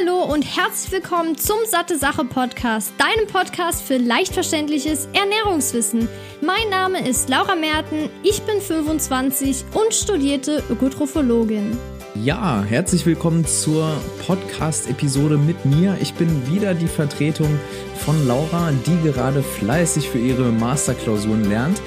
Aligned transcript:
Hallo 0.00 0.24
und 0.24 0.42
herzlich 0.42 0.90
willkommen 0.90 1.36
zum 1.36 1.58
Satte 1.68 1.98
Sache 1.98 2.24
Podcast, 2.24 2.92
deinem 2.98 3.28
Podcast 3.28 3.82
für 3.82 3.96
leicht 3.96 4.32
verständliches 4.32 5.08
Ernährungswissen. 5.12 6.08
Mein 6.40 6.68
Name 6.68 7.06
ist 7.06 7.28
Laura 7.28 7.54
Merten, 7.54 8.10
ich 8.22 8.42
bin 8.42 8.60
25 8.60 9.64
und 9.72 9.94
studierte 9.94 10.64
Ökotrophologin. 10.68 11.78
Ja, 12.16 12.64
herzlich 12.66 13.06
willkommen 13.06 13.46
zur 13.46 13.92
Podcast-Episode 14.26 15.36
mit 15.36 15.64
mir. 15.64 15.96
Ich 16.00 16.14
bin 16.14 16.48
wieder 16.48 16.74
die 16.74 16.88
Vertretung 16.88 17.58
von 18.04 18.26
Laura, 18.26 18.72
die 18.86 19.02
gerade 19.02 19.42
fleißig 19.42 20.08
für 20.08 20.18
ihre 20.18 20.50
Masterklausuren 20.50 21.48
lernt. 21.48 21.80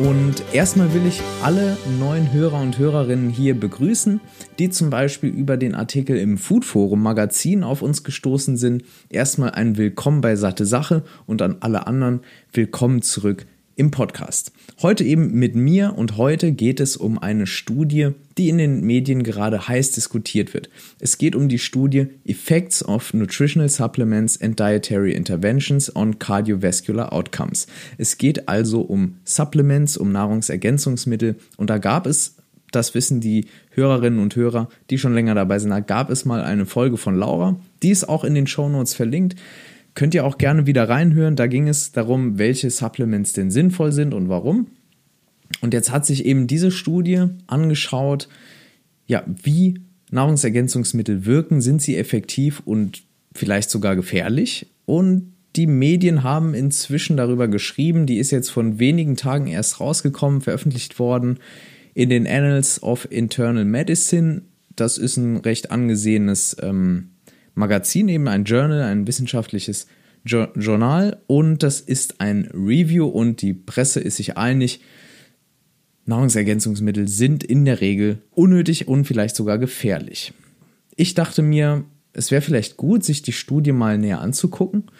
Und 0.00 0.42
erstmal 0.54 0.94
will 0.94 1.04
ich 1.06 1.20
alle 1.42 1.76
neuen 1.98 2.32
Hörer 2.32 2.62
und 2.62 2.78
Hörerinnen 2.78 3.28
hier 3.28 3.58
begrüßen, 3.58 4.22
die 4.58 4.70
zum 4.70 4.88
Beispiel 4.88 5.28
über 5.28 5.58
den 5.58 5.74
Artikel 5.74 6.16
im 6.16 6.38
Food 6.38 6.64
Forum 6.64 7.02
Magazin 7.02 7.62
auf 7.62 7.82
uns 7.82 8.02
gestoßen 8.02 8.56
sind. 8.56 8.82
Erstmal 9.10 9.50
ein 9.50 9.76
Willkommen 9.76 10.22
bei 10.22 10.36
Satte 10.36 10.64
Sache 10.64 11.04
und 11.26 11.42
an 11.42 11.58
alle 11.60 11.86
anderen 11.86 12.20
Willkommen 12.50 13.02
zurück 13.02 13.44
im 13.80 13.90
Podcast. 13.90 14.52
Heute 14.82 15.04
eben 15.04 15.32
mit 15.32 15.56
mir 15.56 15.94
und 15.96 16.18
heute 16.18 16.52
geht 16.52 16.80
es 16.80 16.98
um 16.98 17.18
eine 17.18 17.46
Studie, 17.46 18.10
die 18.36 18.50
in 18.50 18.58
den 18.58 18.82
Medien 18.82 19.22
gerade 19.22 19.68
heiß 19.68 19.92
diskutiert 19.92 20.52
wird. 20.52 20.68
Es 20.98 21.16
geht 21.16 21.34
um 21.34 21.48
die 21.48 21.58
Studie 21.58 22.08
Effects 22.26 22.84
of 22.84 23.14
Nutritional 23.14 23.70
Supplements 23.70 24.38
and 24.38 24.60
Dietary 24.60 25.12
Interventions 25.12 25.96
on 25.96 26.18
Cardiovascular 26.18 27.10
Outcomes. 27.10 27.68
Es 27.96 28.18
geht 28.18 28.50
also 28.50 28.82
um 28.82 29.16
Supplements, 29.24 29.96
um 29.96 30.12
Nahrungsergänzungsmittel 30.12 31.36
und 31.56 31.70
da 31.70 31.78
gab 31.78 32.06
es 32.06 32.36
das 32.72 32.94
wissen 32.94 33.20
die 33.20 33.46
Hörerinnen 33.70 34.20
und 34.20 34.36
Hörer, 34.36 34.68
die 34.90 34.98
schon 34.98 35.14
länger 35.14 35.34
dabei 35.34 35.58
sind. 35.58 35.70
Da 35.70 35.80
gab 35.80 36.08
es 36.08 36.24
mal 36.24 36.42
eine 36.42 36.66
Folge 36.66 36.98
von 36.98 37.16
Laura, 37.16 37.58
die 37.82 37.90
ist 37.90 38.08
auch 38.08 38.24
in 38.24 38.34
den 38.34 38.46
Show 38.46 38.68
Notes 38.68 38.94
verlinkt. 38.94 39.36
Könnt 39.94 40.14
ihr 40.14 40.24
auch 40.24 40.38
gerne 40.38 40.66
wieder 40.66 40.88
reinhören. 40.88 41.36
Da 41.36 41.46
ging 41.46 41.68
es 41.68 41.92
darum, 41.92 42.38
welche 42.38 42.70
Supplements 42.70 43.32
denn 43.32 43.50
sinnvoll 43.50 43.92
sind 43.92 44.14
und 44.14 44.28
warum. 44.28 44.68
Und 45.60 45.74
jetzt 45.74 45.90
hat 45.90 46.06
sich 46.06 46.24
eben 46.24 46.46
diese 46.46 46.70
Studie 46.70 47.26
angeschaut, 47.46 48.28
ja, 49.06 49.24
wie 49.26 49.80
Nahrungsergänzungsmittel 50.10 51.26
wirken, 51.26 51.60
sind 51.60 51.82
sie 51.82 51.96
effektiv 51.96 52.62
und 52.64 53.02
vielleicht 53.34 53.70
sogar 53.70 53.96
gefährlich. 53.96 54.66
Und 54.86 55.32
die 55.56 55.66
Medien 55.66 56.22
haben 56.22 56.54
inzwischen 56.54 57.16
darüber 57.16 57.48
geschrieben, 57.48 58.06
die 58.06 58.18
ist 58.18 58.30
jetzt 58.30 58.50
von 58.50 58.78
wenigen 58.78 59.16
Tagen 59.16 59.48
erst 59.48 59.80
rausgekommen, 59.80 60.40
veröffentlicht 60.40 60.98
worden 60.98 61.38
in 61.94 62.08
den 62.08 62.26
Annals 62.26 62.82
of 62.82 63.08
Internal 63.10 63.64
Medicine. 63.64 64.42
Das 64.76 64.96
ist 64.96 65.16
ein 65.16 65.38
recht 65.38 65.72
angesehenes 65.72 66.56
ähm, 66.62 67.10
Magazin, 67.54 68.08
eben 68.08 68.28
ein 68.28 68.44
Journal, 68.44 68.82
ein 68.82 69.06
wissenschaftliches 69.06 69.86
jo 70.24 70.46
Journal 70.54 71.20
und 71.26 71.62
das 71.62 71.80
ist 71.80 72.20
ein 72.20 72.48
Review 72.52 73.06
und 73.06 73.42
die 73.42 73.54
Presse 73.54 74.00
ist 74.00 74.16
sich 74.16 74.36
einig, 74.36 74.80
Nahrungsergänzungsmittel 76.06 77.08
sind 77.08 77.44
in 77.44 77.64
der 77.64 77.80
Regel 77.80 78.22
unnötig 78.30 78.88
und 78.88 79.06
vielleicht 79.06 79.36
sogar 79.36 79.58
gefährlich. 79.58 80.32
Ich 80.96 81.14
dachte 81.14 81.42
mir, 81.42 81.84
es 82.12 82.30
wäre 82.30 82.42
vielleicht 82.42 82.76
gut, 82.76 83.04
sich 83.04 83.22
die 83.22 83.32
Studie 83.32 83.72
mal 83.72 83.96
näher 83.96 84.20
anzugucken 84.20 84.90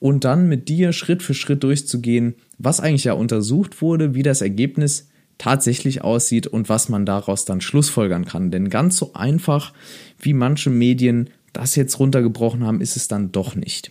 und 0.00 0.24
dann 0.24 0.48
mit 0.48 0.68
dir 0.68 0.92
Schritt 0.92 1.22
für 1.22 1.34
Schritt 1.34 1.62
durchzugehen, 1.62 2.34
was 2.58 2.80
eigentlich 2.80 3.04
ja 3.04 3.12
untersucht 3.12 3.80
wurde, 3.80 4.14
wie 4.14 4.22
das 4.22 4.42
Ergebnis 4.42 5.08
tatsächlich 5.38 6.02
aussieht 6.02 6.48
und 6.48 6.68
was 6.68 6.88
man 6.88 7.06
daraus 7.06 7.44
dann 7.44 7.60
schlussfolgern 7.60 8.24
kann. 8.24 8.50
Denn 8.50 8.70
ganz 8.70 8.96
so 8.96 9.14
einfach, 9.14 9.72
wie 10.18 10.32
manche 10.32 10.70
Medien 10.70 11.30
das 11.58 11.76
jetzt 11.76 11.98
runtergebrochen 11.98 12.64
haben, 12.64 12.80
ist 12.80 12.96
es 12.96 13.08
dann 13.08 13.32
doch 13.32 13.54
nicht. 13.54 13.90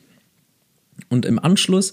Und 1.09 1.25
im 1.25 1.37
Anschluss 1.37 1.91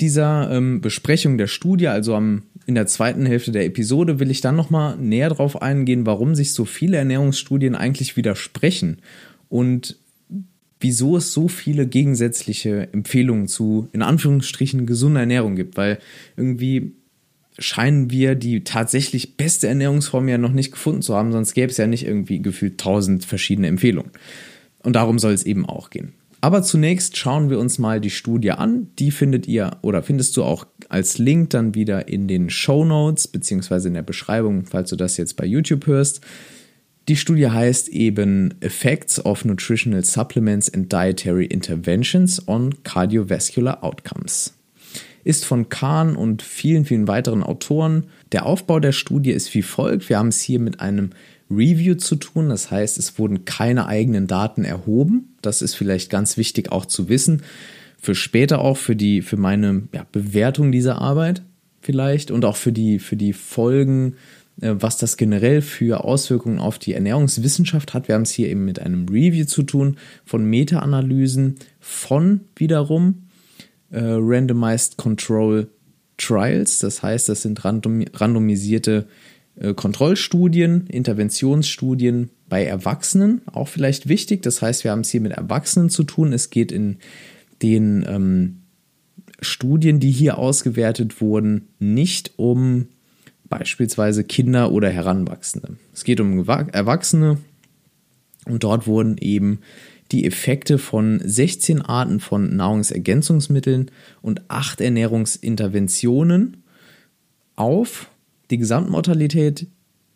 dieser 0.00 0.50
ähm, 0.52 0.80
Besprechung 0.80 1.38
der 1.38 1.48
Studie, 1.48 1.88
also 1.88 2.14
am, 2.14 2.42
in 2.66 2.74
der 2.74 2.86
zweiten 2.86 3.26
Hälfte 3.26 3.50
der 3.50 3.64
Episode, 3.64 4.20
will 4.20 4.30
ich 4.30 4.40
dann 4.40 4.54
nochmal 4.54 4.96
näher 4.96 5.30
darauf 5.30 5.60
eingehen, 5.60 6.06
warum 6.06 6.34
sich 6.34 6.52
so 6.52 6.64
viele 6.64 6.98
Ernährungsstudien 6.98 7.74
eigentlich 7.74 8.16
widersprechen 8.16 8.98
und 9.48 9.96
wieso 10.78 11.16
es 11.16 11.32
so 11.32 11.48
viele 11.48 11.86
gegensätzliche 11.86 12.92
Empfehlungen 12.92 13.48
zu, 13.48 13.88
in 13.92 14.02
Anführungsstrichen, 14.02 14.86
gesunder 14.86 15.20
Ernährung 15.20 15.56
gibt, 15.56 15.76
weil 15.76 15.98
irgendwie 16.36 16.92
scheinen 17.58 18.10
wir 18.10 18.36
die 18.36 18.62
tatsächlich 18.62 19.36
beste 19.36 19.66
Ernährungsform 19.66 20.28
ja 20.28 20.38
noch 20.38 20.52
nicht 20.52 20.70
gefunden 20.70 21.02
zu 21.02 21.16
haben, 21.16 21.32
sonst 21.32 21.54
gäbe 21.54 21.72
es 21.72 21.76
ja 21.76 21.88
nicht 21.88 22.06
irgendwie 22.06 22.40
gefühlt 22.40 22.78
tausend 22.78 23.24
verschiedene 23.24 23.66
Empfehlungen. 23.66 24.12
Und 24.82 24.94
darum 24.94 25.18
soll 25.18 25.32
es 25.32 25.44
eben 25.44 25.66
auch 25.66 25.90
gehen. 25.90 26.12
Aber 26.40 26.62
zunächst 26.62 27.16
schauen 27.16 27.50
wir 27.50 27.58
uns 27.58 27.78
mal 27.78 28.00
die 28.00 28.10
Studie 28.10 28.52
an. 28.52 28.88
Die 28.98 29.10
findet 29.10 29.48
ihr 29.48 29.72
oder 29.82 30.02
findest 30.02 30.36
du 30.36 30.44
auch 30.44 30.66
als 30.88 31.18
Link 31.18 31.50
dann 31.50 31.74
wieder 31.74 32.08
in 32.08 32.28
den 32.28 32.48
Show 32.48 32.84
Notes 32.84 33.26
beziehungsweise 33.26 33.88
in 33.88 33.94
der 33.94 34.02
Beschreibung, 34.02 34.64
falls 34.66 34.90
du 34.90 34.96
das 34.96 35.16
jetzt 35.16 35.36
bei 35.36 35.44
YouTube 35.44 35.86
hörst. 35.86 36.20
Die 37.08 37.16
Studie 37.16 37.48
heißt 37.48 37.88
eben 37.88 38.54
Effects 38.60 39.24
of 39.24 39.44
Nutritional 39.44 40.04
Supplements 40.04 40.72
and 40.72 40.92
Dietary 40.92 41.46
Interventions 41.46 42.46
on 42.46 42.82
Cardiovascular 42.84 43.82
Outcomes. 43.82 44.54
Ist 45.24 45.44
von 45.44 45.68
Kahn 45.68 46.16
und 46.16 46.42
vielen, 46.42 46.84
vielen 46.84 47.08
weiteren 47.08 47.42
Autoren. 47.42 48.04
Der 48.32 48.46
Aufbau 48.46 48.78
der 48.78 48.92
Studie 48.92 49.30
ist 49.32 49.52
wie 49.54 49.62
folgt. 49.62 50.08
Wir 50.08 50.18
haben 50.18 50.28
es 50.28 50.40
hier 50.40 50.60
mit 50.60 50.80
einem 50.80 51.10
Review 51.50 51.94
zu 51.94 52.16
tun. 52.16 52.48
Das 52.48 52.70
heißt, 52.70 52.98
es 52.98 53.18
wurden 53.18 53.44
keine 53.44 53.86
eigenen 53.86 54.26
Daten 54.26 54.64
erhoben. 54.64 55.36
Das 55.42 55.62
ist 55.62 55.74
vielleicht 55.74 56.10
ganz 56.10 56.36
wichtig 56.36 56.72
auch 56.72 56.86
zu 56.86 57.08
wissen. 57.08 57.42
Für 58.00 58.14
später 58.14 58.60
auch 58.60 58.76
für 58.76 58.96
die, 58.96 59.22
für 59.22 59.36
meine 59.36 59.88
ja, 59.92 60.06
Bewertung 60.12 60.70
dieser 60.70 61.00
Arbeit 61.00 61.42
vielleicht 61.80 62.30
und 62.30 62.44
auch 62.44 62.56
für 62.56 62.72
die, 62.72 62.98
für 62.98 63.16
die 63.16 63.32
Folgen, 63.32 64.14
äh, 64.60 64.74
was 64.78 64.98
das 64.98 65.16
generell 65.16 65.62
für 65.62 66.04
Auswirkungen 66.04 66.58
auf 66.58 66.78
die 66.78 66.94
Ernährungswissenschaft 66.94 67.94
hat. 67.94 68.08
Wir 68.08 68.14
haben 68.14 68.22
es 68.22 68.30
hier 68.30 68.48
eben 68.48 68.64
mit 68.64 68.80
einem 68.80 69.08
Review 69.08 69.46
zu 69.46 69.62
tun 69.62 69.96
von 70.24 70.44
Meta-Analysen 70.44 71.56
von 71.80 72.42
wiederum 72.56 73.28
äh, 73.90 74.00
Randomized 74.00 74.96
Control 74.96 75.68
Trials. 76.18 76.80
Das 76.80 77.02
heißt, 77.02 77.28
das 77.28 77.42
sind 77.42 77.64
random, 77.64 78.04
randomisierte 78.12 79.06
Kontrollstudien, 79.74 80.86
Interventionsstudien 80.86 82.30
bei 82.48 82.64
Erwachsenen, 82.64 83.42
auch 83.46 83.68
vielleicht 83.68 84.08
wichtig. 84.08 84.42
Das 84.42 84.62
heißt, 84.62 84.84
wir 84.84 84.92
haben 84.92 85.00
es 85.00 85.10
hier 85.10 85.20
mit 85.20 85.32
Erwachsenen 85.32 85.90
zu 85.90 86.04
tun. 86.04 86.32
Es 86.32 86.50
geht 86.50 86.70
in 86.70 86.98
den 87.62 88.04
ähm, 88.08 88.62
Studien, 89.40 90.00
die 90.00 90.10
hier 90.10 90.38
ausgewertet 90.38 91.20
wurden, 91.20 91.68
nicht 91.78 92.32
um 92.36 92.88
beispielsweise 93.48 94.24
Kinder 94.24 94.72
oder 94.72 94.90
Heranwachsende. 94.90 95.76
Es 95.92 96.04
geht 96.04 96.20
um 96.20 96.38
Erwachsene 96.38 97.38
und 98.46 98.64
dort 98.64 98.86
wurden 98.86 99.16
eben 99.18 99.60
die 100.12 100.24
Effekte 100.24 100.78
von 100.78 101.20
16 101.22 101.82
Arten 101.82 102.20
von 102.20 102.56
Nahrungsergänzungsmitteln 102.56 103.90
und 104.22 104.42
8 104.48 104.80
Ernährungsinterventionen 104.80 106.62
auf 107.56 108.10
die 108.50 108.58
Gesamtmortalität, 108.58 109.66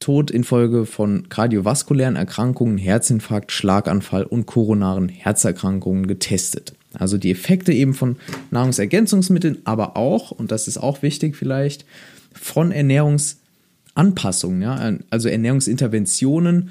Tod 0.01 0.31
infolge 0.33 0.85
von 0.85 1.29
kardiovaskulären 1.29 2.17
Erkrankungen, 2.17 2.77
Herzinfarkt, 2.77 3.53
Schlaganfall 3.53 4.25
und 4.25 4.47
koronaren 4.47 5.09
Herzerkrankungen 5.09 6.09
getestet. 6.09 6.75
Also 6.95 7.19
die 7.19 7.31
Effekte 7.31 7.73
eben 7.73 7.95
von 7.95 8.17
Nahrungsergänzungsmitteln, 8.51 9.59
aber 9.65 9.97
auch, 9.97 10.33
und 10.33 10.51
das 10.51 10.67
ist 10.67 10.79
auch 10.79 11.03
wichtig 11.03 11.37
vielleicht, 11.37 11.87
von 12.33 12.73
Ernährungsanpassungen, 12.73 14.63
ja, 14.63 14.99
also 15.11 15.29
Ernährungsinterventionen. 15.29 16.71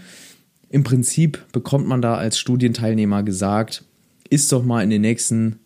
Im 0.69 0.83
Prinzip 0.83 1.45
bekommt 1.53 1.87
man 1.87 2.01
da 2.01 2.15
als 2.15 2.37
Studienteilnehmer 2.37 3.23
gesagt, 3.23 3.85
isst 4.29 4.51
doch 4.51 4.63
mal 4.63 4.83
in 4.83 4.89
den 4.89 5.01
nächsten 5.01 5.59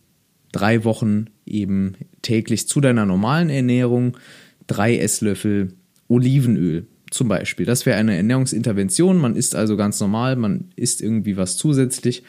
drei 0.52 0.84
Wochen 0.84 1.26
eben 1.46 1.94
täglich 2.22 2.68
zu 2.68 2.80
deiner 2.80 3.06
normalen 3.06 3.50
Ernährung 3.50 4.16
drei 4.66 4.98
Esslöffel 4.98 5.72
Olivenöl 6.08 6.86
zum 7.10 7.28
Beispiel. 7.28 7.66
Das 7.66 7.86
wäre 7.86 7.98
eine 7.98 8.16
Ernährungsintervention. 8.16 9.16
Man 9.16 9.36
isst 9.36 9.54
also 9.54 9.76
ganz 9.76 10.00
normal, 10.00 10.36
man 10.36 10.70
isst 10.76 11.00
irgendwie 11.00 11.36
was 11.36 11.56
zusätzlich 11.56 12.22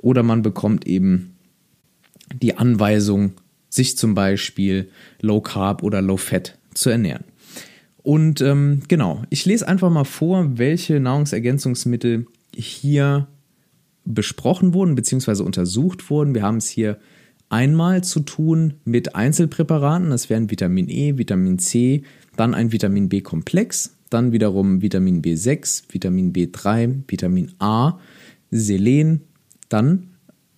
oder 0.00 0.22
man 0.22 0.42
bekommt 0.42 0.86
eben 0.86 1.36
die 2.34 2.56
Anweisung, 2.56 3.32
sich 3.70 3.96
zum 3.96 4.14
Beispiel 4.14 4.90
Low 5.20 5.40
Carb 5.40 5.82
oder 5.82 6.02
Low 6.02 6.16
Fat 6.16 6.58
zu 6.74 6.90
ernähren. 6.90 7.24
Und 8.02 8.40
ähm, 8.40 8.82
genau, 8.88 9.22
ich 9.28 9.44
lese 9.44 9.68
einfach 9.68 9.90
mal 9.90 10.04
vor, 10.04 10.58
welche 10.58 11.00
Nahrungsergänzungsmittel 11.00 12.26
hier 12.54 13.28
besprochen 14.04 14.72
wurden 14.72 14.94
bzw. 14.94 15.42
untersucht 15.42 16.08
wurden. 16.08 16.34
Wir 16.34 16.42
haben 16.42 16.56
es 16.56 16.68
hier 16.68 16.98
einmal 17.48 18.04
zu 18.04 18.20
tun 18.20 18.74
mit 18.84 19.14
Einzelpräparaten, 19.14 20.10
das 20.10 20.30
wären 20.30 20.50
Vitamin 20.50 20.88
E, 20.88 21.18
Vitamin 21.18 21.58
C, 21.58 22.02
dann 22.36 22.54
ein 22.54 22.72
Vitamin 22.72 23.08
B-Komplex, 23.08 23.96
dann 24.10 24.32
wiederum 24.32 24.82
Vitamin 24.82 25.22
B6, 25.22 25.84
Vitamin 25.90 26.32
B3, 26.32 27.02
Vitamin 27.06 27.52
A, 27.58 27.98
Selen, 28.50 29.22
Dann 29.68 30.08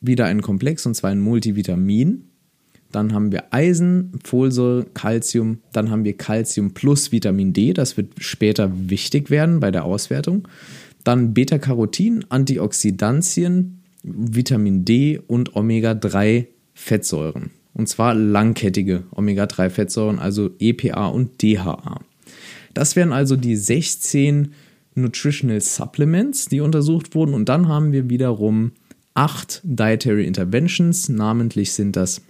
wieder 0.00 0.26
ein 0.26 0.40
Komplex 0.40 0.87
und 0.87 0.94
zwar 0.94 1.10
ein 1.10 1.20
Multivitamin. 1.20 2.25
Dann 2.93 3.12
haben 3.12 3.32
wir 3.32 3.52
Eisen, 3.52 4.12
Folsäure, 4.25 4.86
Calcium. 4.94 5.58
Dann 5.72 5.90
haben 5.90 6.04
wir 6.04 6.16
Calcium 6.16 6.72
plus 6.72 7.12
Vitamin 7.12 7.52
D. 7.52 7.72
Das 7.72 7.96
wird 7.96 8.12
später 8.19 8.70
wichtig 8.88 9.31
werden 9.31 9.60
bei 9.60 9.70
der 9.70 9.84
Auswertung. 9.84 10.48
Dann 11.04 11.34
Beta-Carotin, 11.34 12.25
Antioxidantien, 12.28 13.82
Vitamin 14.02 14.84
D 14.84 15.20
und 15.26 15.54
Omega-3-Fettsäuren. 16.81 17.50
Und 17.73 17.88
zwar 17.88 18.15
langkettige 18.15 19.05
Omega-3-Fettsäuren, 19.12 20.19
also 20.19 20.50
EPA 20.59 21.06
und 21.06 21.43
DHA. 21.43 22.00
Das 22.75 22.97
wären 22.97 23.12
also 23.12 23.37
die 23.37 23.56
16 23.56 24.53
Nutritional 24.94 25.61
Supplements, 25.61 26.47
die 26.47 26.61
untersucht 26.61 27.15
wurden. 27.15 27.35
Und 27.35 27.49
dann 27.49 27.69
haben 27.69 27.93
wir 27.93 28.11
wiederum 28.11 28.73
acht 29.15 29.61
Dietary 29.65 30.27
Interventions. 30.27 31.09
Namentlich 31.09 31.73
sind 31.73 31.97
das 31.97 32.23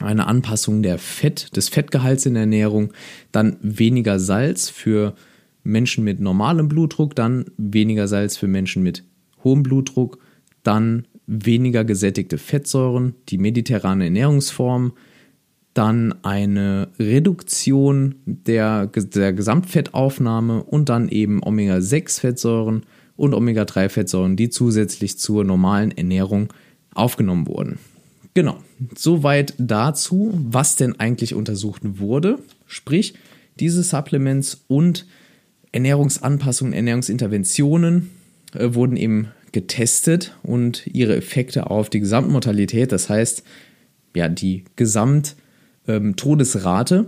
eine 0.00 0.26
Anpassung 0.26 0.82
der 0.82 0.98
Fett, 0.98 1.56
des 1.56 1.68
Fettgehalts 1.68 2.26
in 2.26 2.34
der 2.34 2.42
Ernährung, 2.42 2.92
dann 3.30 3.56
weniger 3.62 4.18
Salz 4.18 4.68
für 4.68 5.14
Menschen 5.62 6.02
mit 6.02 6.18
normalem 6.18 6.68
Blutdruck, 6.68 7.14
dann 7.14 7.46
weniger 7.56 8.08
Salz 8.08 8.36
für 8.36 8.48
Menschen 8.48 8.82
mit 8.82 9.04
hohem 9.44 9.62
Blutdruck, 9.62 10.18
dann 10.64 11.06
weniger 11.26 11.84
gesättigte 11.84 12.38
Fettsäuren, 12.38 13.14
die 13.28 13.38
mediterrane 13.38 14.04
Ernährungsform, 14.04 14.92
dann 15.72 16.14
eine 16.22 16.88
Reduktion 16.98 18.16
der, 18.26 18.86
der 18.86 19.32
Gesamtfettaufnahme 19.32 20.62
und 20.62 20.88
dann 20.88 21.08
eben 21.08 21.42
Omega-6-Fettsäuren 21.42 22.84
und 23.16 23.34
Omega-3-Fettsäuren, 23.34 24.36
die 24.36 24.50
zusätzlich 24.50 25.18
zur 25.18 25.44
normalen 25.44 25.90
Ernährung 25.90 26.52
aufgenommen 26.94 27.48
wurden. 27.48 27.78
Genau, 28.34 28.58
soweit 28.96 29.54
dazu, 29.58 30.32
was 30.34 30.76
denn 30.76 30.98
eigentlich 30.98 31.34
untersucht 31.34 31.82
wurde. 31.98 32.38
Sprich, 32.66 33.14
diese 33.60 33.82
Supplements 33.82 34.64
und 34.66 35.06
Ernährungsanpassungen, 35.70 36.72
Ernährungsinterventionen 36.72 38.10
äh, 38.54 38.74
wurden 38.74 38.96
eben 38.96 39.28
getestet 39.54 40.36
und 40.42 40.86
ihre 40.86 41.16
Effekte 41.16 41.70
auf 41.70 41.88
die 41.88 42.00
Gesamtmortalität, 42.00 42.92
das 42.92 43.08
heißt, 43.08 43.42
ja, 44.14 44.28
die 44.28 44.64
Gesamttodesrate 44.76 46.96
ähm, 46.96 47.06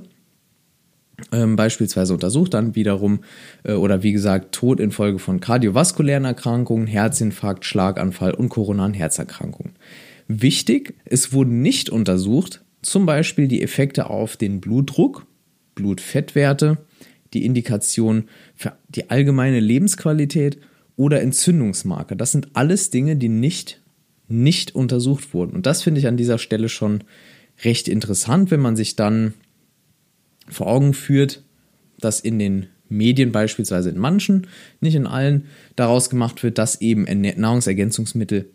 ähm, 1.33 1.57
beispielsweise 1.57 2.15
untersucht, 2.15 2.55
dann 2.55 2.75
wiederum 2.75 3.21
äh, 3.65 3.73
oder 3.73 4.03
wie 4.03 4.13
gesagt 4.13 4.55
Tod 4.55 4.81
infolge 4.81 5.19
von 5.19 5.41
kardiovaskulären 5.41 6.25
Erkrankungen, 6.25 6.87
Herzinfarkt, 6.87 7.65
Schlaganfall 7.65 8.33
und 8.33 8.49
koronaren 8.49 8.95
Herzerkrankungen. 8.95 9.75
Wichtig, 10.29 10.95
es 11.05 11.33
wurden 11.33 11.63
nicht 11.63 11.91
untersucht, 11.91 12.63
zum 12.83 13.07
Beispiel 13.07 13.49
die 13.49 13.63
Effekte 13.63 14.09
auf 14.09 14.37
den 14.37 14.61
Blutdruck, 14.61 15.27
Blutfettwerte, 15.75 16.79
die 17.33 17.45
Indikation 17.45 18.29
für 18.55 18.77
die 18.89 19.11
allgemeine 19.11 19.61
Lebensqualität 19.61 20.59
oder 20.97 21.21
Entzündungsmarker. 21.21 22.17
Das 22.17 22.33
sind 22.33 22.49
alles 22.55 22.91
Dinge, 22.91 23.17
die 23.17 23.29
nicht, 23.29 23.81
nicht 24.29 24.75
untersucht 24.75 25.35
wurden. 25.35 25.53
Und 25.53 25.67
das 25.67 25.83
finde 25.83 26.01
ich 26.01 26.07
an 26.07 26.17
dieser 26.17 26.39
Stelle 26.39 26.69
schon 26.69 27.05
recht 27.65 27.89
interessant, 27.89 28.51
wenn 28.51 28.61
man 28.61 28.77
sich 28.77 28.97
dann 28.97 29.35
vor 30.49 30.67
Augen 30.69 30.95
führt, 30.95 31.43
dass 31.99 32.21
in 32.21 32.39
den 32.39 32.67
Medien 32.89 33.33
beispielsweise 33.33 33.91
in 33.91 33.99
manchen, 33.99 34.47
nicht 34.81 34.95
in 34.95 35.07
allen, 35.07 35.47
daraus 35.75 36.09
gemacht 36.09 36.43
wird, 36.43 36.59
dass 36.59 36.81
eben 36.81 37.05
Nahrungsergänzungsmittel 37.05 38.51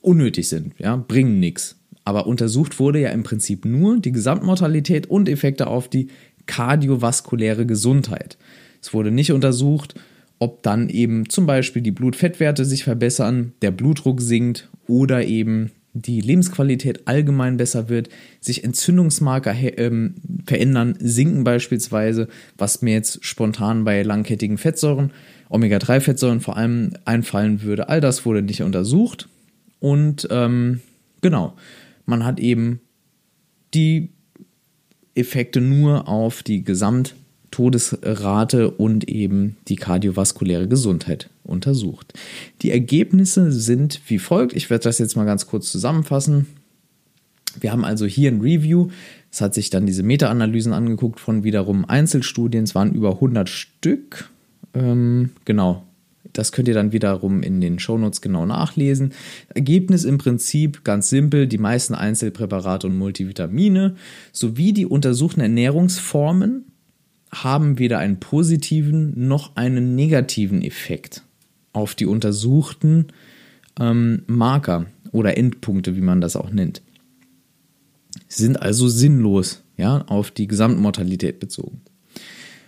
unnötig 0.00 0.48
sind, 0.48 0.74
ja, 0.78 0.96
bringen 0.96 1.38
nichts. 1.38 1.76
Aber 2.04 2.26
untersucht 2.26 2.78
wurde 2.78 3.00
ja 3.00 3.10
im 3.10 3.22
Prinzip 3.22 3.64
nur 3.64 3.98
die 3.98 4.12
Gesamtmortalität 4.12 5.08
und 5.08 5.28
Effekte 5.28 5.66
auf 5.66 5.88
die 5.88 6.08
kardiovaskuläre 6.46 7.66
Gesundheit. 7.66 8.38
Es 8.80 8.94
wurde 8.94 9.10
nicht 9.10 9.32
untersucht, 9.32 9.96
ob 10.38 10.62
dann 10.62 10.88
eben 10.88 11.28
zum 11.28 11.46
Beispiel 11.46 11.82
die 11.82 11.92
Blutfettwerte 11.92 12.64
sich 12.64 12.84
verbessern, 12.84 13.52
der 13.62 13.70
Blutdruck 13.70 14.20
sinkt 14.20 14.68
oder 14.86 15.24
eben 15.24 15.70
die 15.94 16.20
Lebensqualität 16.20 17.08
allgemein 17.08 17.56
besser 17.56 17.88
wird, 17.88 18.10
sich 18.40 18.64
Entzündungsmarker 18.64 19.54
ähm, 19.78 20.14
verändern, 20.46 20.94
sinken 20.98 21.42
beispielsweise, 21.42 22.28
was 22.58 22.82
mir 22.82 22.92
jetzt 22.92 23.24
spontan 23.24 23.84
bei 23.84 24.02
langkettigen 24.02 24.58
Fettsäuren, 24.58 25.10
Omega-3-Fettsäuren 25.48 26.40
vor 26.40 26.56
allem 26.56 26.92
einfallen 27.06 27.62
würde. 27.62 27.88
All 27.88 28.00
das 28.00 28.26
wurde 28.26 28.42
nicht 28.42 28.62
untersucht 28.62 29.28
und 29.80 30.28
ähm, 30.30 30.80
genau, 31.22 31.54
man 32.04 32.24
hat 32.24 32.40
eben 32.40 32.80
die 33.72 34.10
Effekte 35.14 35.62
nur 35.62 36.08
auf 36.08 36.42
die 36.42 36.62
Gesamttodesrate 37.50 38.70
und 38.70 39.08
eben 39.08 39.56
die 39.68 39.76
kardiovaskuläre 39.76 40.68
Gesundheit 40.68 41.30
untersucht. 41.44 42.12
Die 42.62 42.70
Ergebnisse 42.70 43.52
sind 43.52 44.00
wie 44.06 44.18
folgt. 44.18 44.54
Ich 44.54 44.70
werde 44.70 44.84
das 44.84 44.98
jetzt 44.98 45.16
mal 45.16 45.24
ganz 45.24 45.46
kurz 45.46 45.70
zusammenfassen. 45.70 46.46
Wir 47.58 47.72
haben 47.72 47.84
also 47.84 48.06
hier 48.06 48.30
ein 48.30 48.40
Review. 48.40 48.88
Es 49.30 49.40
hat 49.40 49.54
sich 49.54 49.70
dann 49.70 49.86
diese 49.86 50.02
Meta-Analysen 50.02 50.72
angeguckt 50.72 51.20
von 51.20 51.44
wiederum 51.44 51.84
Einzelstudien. 51.88 52.64
Es 52.64 52.74
waren 52.74 52.92
über 52.92 53.12
100 53.12 53.48
Stück. 53.48 54.30
Ähm, 54.74 55.30
genau, 55.44 55.82
das 56.32 56.52
könnt 56.52 56.68
ihr 56.68 56.74
dann 56.74 56.92
wiederum 56.92 57.42
in 57.42 57.62
den 57.62 57.78
Shownotes 57.78 58.20
genau 58.20 58.44
nachlesen. 58.44 59.12
Ergebnis 59.54 60.04
im 60.04 60.18
Prinzip 60.18 60.84
ganz 60.84 61.08
simpel: 61.08 61.46
die 61.46 61.58
meisten 61.58 61.94
Einzelpräparate 61.94 62.86
und 62.86 62.98
Multivitamine 62.98 63.96
sowie 64.32 64.74
die 64.74 64.86
untersuchten 64.86 65.40
Ernährungsformen 65.40 66.66
haben 67.32 67.78
weder 67.78 67.98
einen 67.98 68.20
positiven 68.20 69.28
noch 69.28 69.56
einen 69.56 69.94
negativen 69.94 70.62
Effekt 70.62 71.22
auf 71.72 71.94
die 71.94 72.06
untersuchten 72.06 73.08
ähm, 73.78 74.22
Marker 74.26 74.86
oder 75.12 75.36
Endpunkte, 75.36 75.96
wie 75.96 76.00
man 76.00 76.20
das 76.20 76.36
auch 76.36 76.50
nennt. 76.50 76.82
Sie 78.28 78.42
sind 78.42 78.60
also 78.62 78.88
sinnlos, 78.88 79.62
ja, 79.76 80.02
auf 80.06 80.30
die 80.30 80.46
Gesamtmortalität 80.46 81.38
bezogen. 81.38 81.82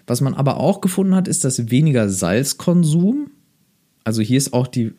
Was 0.06 0.20
man 0.20 0.34
aber 0.34 0.58
auch 0.58 0.80
gefunden 0.80 1.14
hat, 1.14 1.28
ist, 1.28 1.44
dass 1.44 1.70
weniger 1.70 2.08
Salzkonsum 2.08 3.30
also 4.08 4.22
hier 4.22 4.38
ist 4.38 4.54
auch 4.54 4.66
die, 4.66 4.92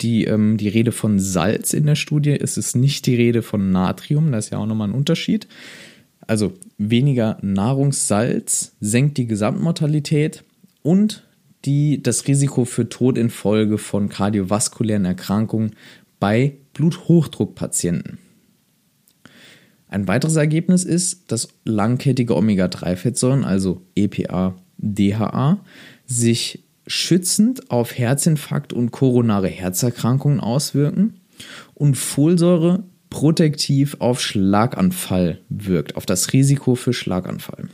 die, 0.00 0.24
ähm, 0.26 0.56
die 0.56 0.68
Rede 0.68 0.92
von 0.92 1.18
Salz 1.18 1.72
in 1.72 1.84
der 1.84 1.96
Studie. 1.96 2.30
Es 2.30 2.56
ist 2.56 2.76
nicht 2.76 3.06
die 3.06 3.16
Rede 3.16 3.42
von 3.42 3.72
Natrium, 3.72 4.30
das 4.30 4.44
ist 4.44 4.50
ja 4.52 4.58
auch 4.58 4.66
nochmal 4.66 4.86
ein 4.86 4.94
Unterschied. 4.94 5.48
Also 6.26 6.52
weniger 6.78 7.38
Nahrungssalz 7.42 8.72
senkt 8.80 9.18
die 9.18 9.26
Gesamtmortalität 9.26 10.44
und 10.82 11.24
die, 11.64 12.02
das 12.02 12.26
Risiko 12.26 12.64
für 12.64 12.88
Tod 12.88 13.18
infolge 13.18 13.78
von 13.78 14.08
kardiovaskulären 14.08 15.04
Erkrankungen 15.04 15.76
bei 16.18 16.56
Bluthochdruckpatienten. 16.74 18.18
Ein 19.88 20.08
weiteres 20.08 20.36
Ergebnis 20.36 20.84
ist, 20.84 21.30
dass 21.30 21.48
langkettige 21.64 22.34
Omega-3-Fettsäuren, 22.34 23.44
also 23.44 23.82
EPA, 23.94 24.54
DHA, 24.78 25.60
sich 26.06 26.64
schützend 26.86 27.70
auf 27.70 27.96
Herzinfarkt 27.96 28.72
und 28.72 28.90
koronare 28.90 29.48
Herzerkrankungen 29.48 30.40
auswirken 30.40 31.20
und 31.74 31.96
Folsäure 31.96 32.84
protektiv 33.12 33.96
auf 33.98 34.22
Schlaganfall 34.22 35.38
wirkt, 35.50 35.96
auf 35.96 36.06
das 36.06 36.32
Risiko 36.32 36.74
für 36.74 36.94
Schlaganfall. 36.94 37.68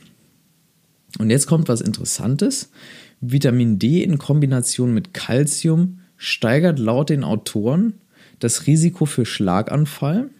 Und 1.18 1.30
jetzt 1.30 1.47
kommt 1.47 1.68
was 1.68 1.80
Interessantes. 1.80 2.73
Vitamin 3.21 3.78
D 3.78 4.02
in 4.02 4.18
Kombination 4.18 4.92
mit 4.92 5.14
Calcium 5.14 6.00
steigert 6.16 6.80
laut 6.80 7.09
den 7.09 7.23
Autoren 7.23 7.95
das 8.40 8.66
Risiko 8.66 9.07
für 9.07 9.25
Schlaganfall, 9.25 10.30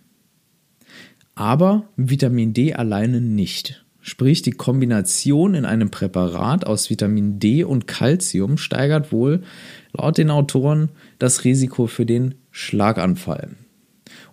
aber 1.37 1.89
Vitamin 1.97 2.53
D 2.53 2.75
alleine 2.75 3.21
nicht. 3.21 3.85
Sprich, 4.01 4.43
die 4.43 4.51
Kombination 4.51 5.55
in 5.55 5.65
einem 5.65 5.91
Präparat 5.91 6.67
aus 6.67 6.91
Vitamin 6.91 7.39
D 7.39 7.63
und 7.63 7.87
Calcium 7.87 8.59
steigert 8.59 9.13
wohl 9.13 9.43
laut 9.93 10.19
den 10.19 10.31
Autoren 10.31 10.91
das 11.21 11.45
Risiko 11.45 11.87
für 11.87 12.05
den 12.05 12.35
Schlaganfall. 12.51 13.51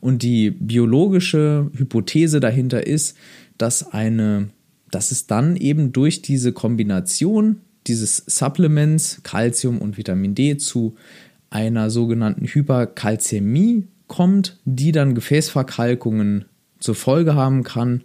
Und 0.06 0.22
die 0.22 0.52
biologische 0.52 1.72
Hypothese 1.76 2.40
dahinter 2.40 2.86
ist, 2.86 3.18
dass 3.58 3.92
eine, 3.92 4.50
dass 4.92 5.10
es 5.10 5.26
dann 5.26 5.56
eben 5.56 5.94
durch 5.94 6.22
diese 6.22 6.54
Kombination 6.54 7.62
dieses 7.88 8.18
Supplements 8.28 9.22
Calcium 9.24 9.80
und 9.80 9.98
Vitamin 9.98 10.36
D 10.36 10.58
zu 10.58 10.94
einer 11.50 11.90
sogenannten 11.90 12.46
Hyperkalzämie 12.46 13.88
kommt, 14.06 14.60
die 14.64 14.92
dann 14.92 15.16
Gefäßverkalkungen 15.16 16.46
zur 16.78 16.94
Folge 16.94 17.34
haben 17.34 17.64
kann, 17.64 18.04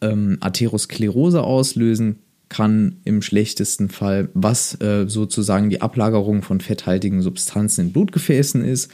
ähm, 0.00 0.36
Atherosklerose 0.38 1.42
auslösen 1.42 2.20
kann 2.48 2.98
im 3.02 3.22
schlechtesten 3.22 3.88
Fall, 3.88 4.28
was 4.34 4.80
äh, 4.80 5.06
sozusagen 5.08 5.68
die 5.68 5.80
Ablagerung 5.80 6.42
von 6.42 6.60
fetthaltigen 6.60 7.22
Substanzen 7.22 7.86
in 7.86 7.92
Blutgefäßen 7.92 8.64
ist. 8.64 8.92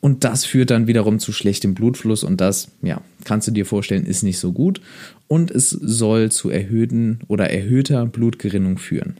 Und 0.00 0.24
das 0.24 0.46
führt 0.46 0.70
dann 0.70 0.86
wiederum 0.86 1.18
zu 1.18 1.32
schlechtem 1.32 1.74
Blutfluss 1.74 2.24
und 2.24 2.40
das, 2.40 2.68
ja, 2.82 3.02
kannst 3.24 3.48
du 3.48 3.52
dir 3.52 3.66
vorstellen, 3.66 4.06
ist 4.06 4.22
nicht 4.22 4.38
so 4.38 4.52
gut. 4.52 4.80
Und 5.28 5.50
es 5.50 5.70
soll 5.70 6.32
zu 6.32 6.48
erhöhten 6.48 7.20
oder 7.28 7.50
erhöhter 7.50 8.06
Blutgerinnung 8.06 8.78
führen. 8.78 9.16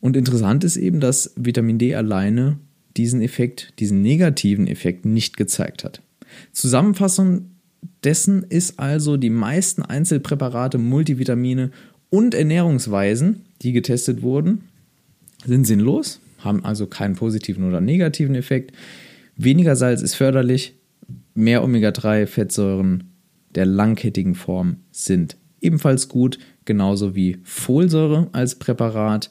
Und 0.00 0.16
interessant 0.16 0.64
ist 0.64 0.76
eben, 0.76 1.00
dass 1.00 1.32
Vitamin 1.36 1.78
D 1.78 1.94
alleine 1.94 2.58
diesen 2.96 3.22
Effekt, 3.22 3.72
diesen 3.78 4.02
negativen 4.02 4.66
Effekt 4.66 5.04
nicht 5.06 5.36
gezeigt 5.36 5.84
hat. 5.84 6.02
Zusammenfassung 6.52 7.46
dessen 8.04 8.44
ist 8.44 8.78
also, 8.78 9.16
die 9.16 9.30
meisten 9.30 9.82
Einzelpräparate, 9.82 10.78
Multivitamine 10.78 11.70
und 12.08 12.34
Ernährungsweisen, 12.34 13.42
die 13.62 13.72
getestet 13.72 14.22
wurden, 14.22 14.62
sind 15.44 15.66
sinnlos, 15.66 16.20
haben 16.38 16.64
also 16.64 16.86
keinen 16.86 17.14
positiven 17.14 17.64
oder 17.64 17.80
negativen 17.80 18.34
Effekt. 18.34 18.74
Weniger 19.42 19.74
Salz 19.74 20.02
ist 20.02 20.16
förderlich, 20.16 20.74
mehr 21.34 21.64
Omega-3-Fettsäuren 21.64 23.04
der 23.54 23.64
langkettigen 23.64 24.34
Form 24.34 24.76
sind 24.90 25.38
ebenfalls 25.62 26.08
gut, 26.08 26.38
genauso 26.66 27.14
wie 27.14 27.38
Folsäure 27.42 28.28
als 28.32 28.56
Präparat. 28.56 29.30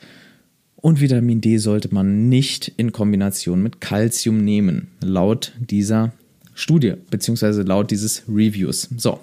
Und 0.78 1.00
Vitamin 1.00 1.42
D 1.42 1.58
sollte 1.58 1.94
man 1.94 2.28
nicht 2.28 2.74
in 2.76 2.92
Kombination 2.92 3.62
mit 3.62 3.82
Calcium 3.82 4.44
nehmen, 4.44 4.88
laut 5.04 5.54
dieser 5.60 6.12
Studie, 6.56 6.96
beziehungsweise 7.12 7.62
laut 7.62 7.92
dieses 7.92 8.24
Reviews. 8.28 8.90
So, 8.98 9.20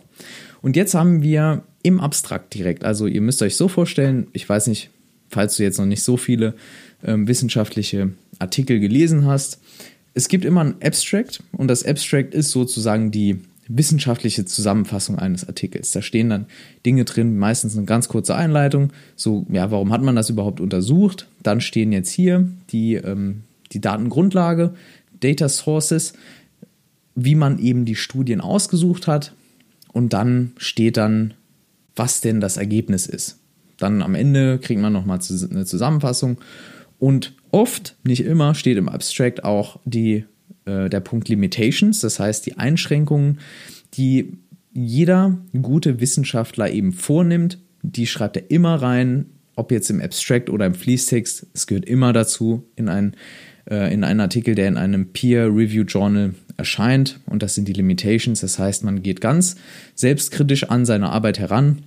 und 0.62 0.76
jetzt 0.76 0.94
haben 0.94 1.20
wir 1.20 1.64
im 1.82 1.98
Abstrakt 1.98 2.54
direkt, 2.54 2.84
also 2.84 3.08
ihr 3.08 3.22
müsst 3.22 3.42
euch 3.42 3.56
so 3.56 3.66
vorstellen, 3.66 4.28
ich 4.32 4.48
weiß 4.48 4.68
nicht, 4.68 4.90
falls 5.30 5.56
du 5.56 5.64
jetzt 5.64 5.78
noch 5.78 5.86
nicht 5.86 6.04
so 6.04 6.16
viele 6.16 6.54
ähm, 7.04 7.26
wissenschaftliche 7.26 8.12
Artikel 8.38 8.78
gelesen 8.78 9.24
hast, 9.26 9.60
es 10.16 10.28
gibt 10.28 10.46
immer 10.46 10.64
ein 10.64 10.76
Abstract 10.82 11.42
und 11.52 11.68
das 11.68 11.84
Abstract 11.84 12.32
ist 12.32 12.50
sozusagen 12.50 13.10
die 13.10 13.38
wissenschaftliche 13.68 14.46
Zusammenfassung 14.46 15.18
eines 15.18 15.46
Artikels. 15.46 15.90
Da 15.90 16.00
stehen 16.00 16.30
dann 16.30 16.46
Dinge 16.86 17.04
drin, 17.04 17.36
meistens 17.36 17.76
eine 17.76 17.84
ganz 17.84 18.08
kurze 18.08 18.34
Einleitung, 18.34 18.92
so, 19.14 19.44
ja, 19.50 19.70
warum 19.70 19.92
hat 19.92 20.00
man 20.00 20.16
das 20.16 20.30
überhaupt 20.30 20.60
untersucht? 20.60 21.28
Dann 21.42 21.60
stehen 21.60 21.92
jetzt 21.92 22.10
hier 22.10 22.48
die, 22.70 22.94
ähm, 22.94 23.42
die 23.72 23.80
Datengrundlage, 23.82 24.74
Data 25.20 25.50
Sources, 25.50 26.14
wie 27.14 27.34
man 27.34 27.58
eben 27.58 27.84
die 27.84 27.96
Studien 27.96 28.40
ausgesucht 28.40 29.06
hat 29.06 29.34
und 29.92 30.14
dann 30.14 30.52
steht 30.56 30.96
dann, 30.96 31.34
was 31.94 32.22
denn 32.22 32.40
das 32.40 32.56
Ergebnis 32.56 33.06
ist. 33.06 33.38
Dann 33.76 34.00
am 34.00 34.14
Ende 34.14 34.58
kriegt 34.60 34.80
man 34.80 34.94
nochmal 34.94 35.18
eine 35.50 35.66
Zusammenfassung 35.66 36.38
und 36.98 37.34
oft, 37.50 37.96
nicht 38.04 38.24
immer, 38.24 38.54
steht 38.54 38.76
im 38.76 38.88
Abstract 38.88 39.44
auch 39.44 39.80
die 39.84 40.24
äh, 40.64 40.88
der 40.88 41.00
Punkt 41.00 41.28
Limitations, 41.28 42.00
das 42.00 42.20
heißt 42.20 42.46
die 42.46 42.58
Einschränkungen, 42.58 43.38
die 43.94 44.38
jeder 44.72 45.38
gute 45.62 46.00
Wissenschaftler 46.00 46.70
eben 46.70 46.92
vornimmt, 46.92 47.58
die 47.82 48.06
schreibt 48.06 48.36
er 48.36 48.50
immer 48.50 48.74
rein, 48.74 49.26
ob 49.54 49.72
jetzt 49.72 49.88
im 49.90 50.02
Abstract 50.02 50.50
oder 50.50 50.66
im 50.66 50.74
Fließtext. 50.74 51.46
Es 51.54 51.66
gehört 51.66 51.86
immer 51.86 52.12
dazu 52.12 52.68
in, 52.76 52.88
ein, 52.88 53.16
äh, 53.70 53.92
in 53.92 54.04
einen 54.04 54.20
Artikel, 54.20 54.54
der 54.54 54.68
in 54.68 54.76
einem 54.76 55.12
Peer-Review-Journal 55.12 56.34
erscheint. 56.58 57.20
Und 57.26 57.42
das 57.42 57.54
sind 57.54 57.66
die 57.66 57.72
Limitations. 57.72 58.40
Das 58.40 58.58
heißt, 58.58 58.84
man 58.84 59.02
geht 59.02 59.22
ganz 59.22 59.56
selbstkritisch 59.94 60.64
an 60.64 60.84
seine 60.84 61.08
Arbeit 61.08 61.38
heran 61.38 61.84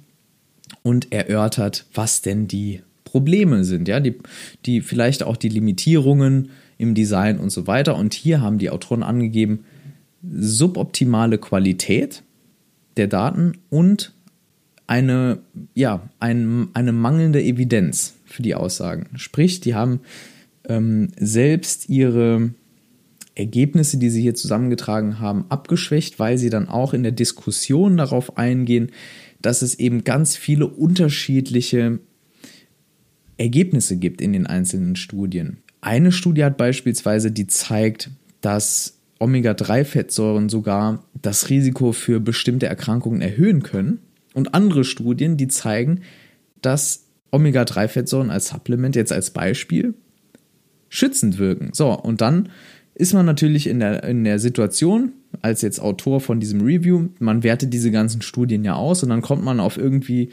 und 0.81 1.11
erörtert, 1.11 1.85
was 1.93 2.21
denn 2.21 2.47
die 2.47 2.81
Probleme 3.09 3.63
sind, 3.63 3.87
ja, 3.87 3.99
die, 3.99 4.15
die 4.65 4.81
vielleicht 4.81 5.23
auch 5.23 5.35
die 5.35 5.49
Limitierungen 5.49 6.49
im 6.77 6.93
Design 6.93 7.39
und 7.39 7.49
so 7.49 7.65
weiter. 7.65 7.95
Und 7.95 8.13
hier 8.13 8.41
haben 8.41 8.59
die 8.59 8.69
Autoren 8.69 9.01
angegeben, 9.01 9.65
suboptimale 10.23 11.39
Qualität 11.39 12.21
der 12.97 13.07
Daten 13.07 13.53
und 13.69 14.13
eine, 14.85 15.39
ja, 15.73 16.07
ein, 16.19 16.67
eine 16.73 16.91
mangelnde 16.91 17.41
Evidenz 17.41 18.15
für 18.25 18.43
die 18.43 18.55
Aussagen. 18.55 19.07
Sprich, 19.15 19.59
die 19.59 19.73
haben 19.73 20.01
ähm, 20.67 21.09
selbst 21.17 21.89
ihre 21.89 22.51
Ergebnisse, 23.35 23.97
die 23.97 24.09
sie 24.09 24.21
hier 24.21 24.35
zusammengetragen 24.35 25.19
haben, 25.19 25.45
abgeschwächt, 25.49 26.19
weil 26.19 26.37
sie 26.37 26.49
dann 26.49 26.67
auch 26.67 26.93
in 26.93 27.03
der 27.03 27.11
Diskussion 27.11 27.97
darauf 27.97 28.37
eingehen, 28.37 28.91
dass 29.41 29.61
es 29.61 29.79
eben 29.79 30.03
ganz 30.03 30.35
viele 30.35 30.67
unterschiedliche 30.67 31.99
Ergebnisse 33.39 33.97
gibt 33.97 34.21
in 34.21 34.33
den 34.33 34.45
einzelnen 34.45 34.95
Studien. 34.95 35.57
Eine 35.81 36.11
Studie 36.11 36.43
hat 36.43 36.57
beispielsweise, 36.57 37.31
die 37.31 37.47
zeigt, 37.47 38.09
dass 38.41 38.99
Omega-3-Fettsäuren 39.19 40.49
sogar 40.49 41.03
das 41.21 41.49
Risiko 41.49 41.91
für 41.91 42.19
bestimmte 42.19 42.67
Erkrankungen 42.67 43.21
erhöhen 43.21 43.63
können. 43.63 43.99
Und 44.33 44.53
andere 44.53 44.83
Studien, 44.83 45.37
die 45.37 45.47
zeigen, 45.47 46.01
dass 46.61 47.05
Omega-3-Fettsäuren 47.31 48.29
als 48.29 48.49
Supplement 48.49 48.95
jetzt 48.95 49.11
als 49.11 49.31
Beispiel 49.31 49.93
schützend 50.89 51.37
wirken. 51.37 51.71
So, 51.73 51.91
und 51.93 52.21
dann 52.21 52.49
ist 52.95 53.13
man 53.13 53.25
natürlich 53.25 53.67
in 53.67 53.79
der, 53.79 54.03
in 54.03 54.23
der 54.23 54.39
Situation, 54.39 55.13
als 55.41 55.61
jetzt 55.61 55.79
Autor 55.79 56.19
von 56.19 56.39
diesem 56.39 56.61
Review, 56.61 57.09
man 57.19 57.43
wertet 57.43 57.73
diese 57.73 57.91
ganzen 57.91 58.21
Studien 58.21 58.65
ja 58.65 58.75
aus 58.75 59.03
und 59.03 59.09
dann 59.09 59.21
kommt 59.21 59.43
man 59.43 59.59
auf 59.59 59.77
irgendwie 59.77 60.29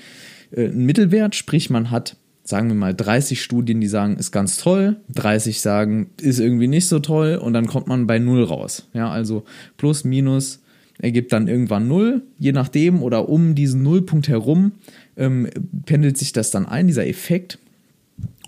äh, 0.51 0.65
einen 0.65 0.85
Mittelwert, 0.85 1.37
sprich 1.37 1.71
man 1.71 1.91
hat 1.91 2.17
sagen 2.47 2.69
wir 2.69 2.77
mal 2.77 2.95
30 2.95 3.43
Studien, 3.43 3.81
die 3.81 3.89
sagen, 3.89 4.17
ist 4.17 4.31
ganz 4.31 4.57
toll, 4.57 4.97
30 5.13 5.61
sagen, 5.61 6.11
ist 6.21 6.39
irgendwie 6.39 6.69
nicht 6.69 6.89
so 6.89 7.01
toll 7.01 7.37
und 7.37 7.53
dann 7.53 7.67
kommt 7.67 7.89
man 7.89 8.07
bei 8.07 8.19
null 8.19 8.45
raus. 8.45 8.89
Ja, 8.95 9.11
also 9.11 9.45
plus, 9.77 10.05
minus 10.05 10.61
ergibt 10.99 11.33
dann 11.33 11.49
irgendwann 11.49 11.89
null, 11.89 12.23
je 12.39 12.53
nachdem 12.53 13.03
oder 13.03 13.29
um 13.29 13.55
diesen 13.55 13.83
Nullpunkt 13.83 14.29
herum 14.29 14.73
ähm, 15.17 15.49
pendelt 15.85 16.17
sich 16.17 16.33
das 16.33 16.51
dann 16.51 16.67
ein, 16.67 16.87
dieser 16.87 17.07
Effekt. 17.07 17.59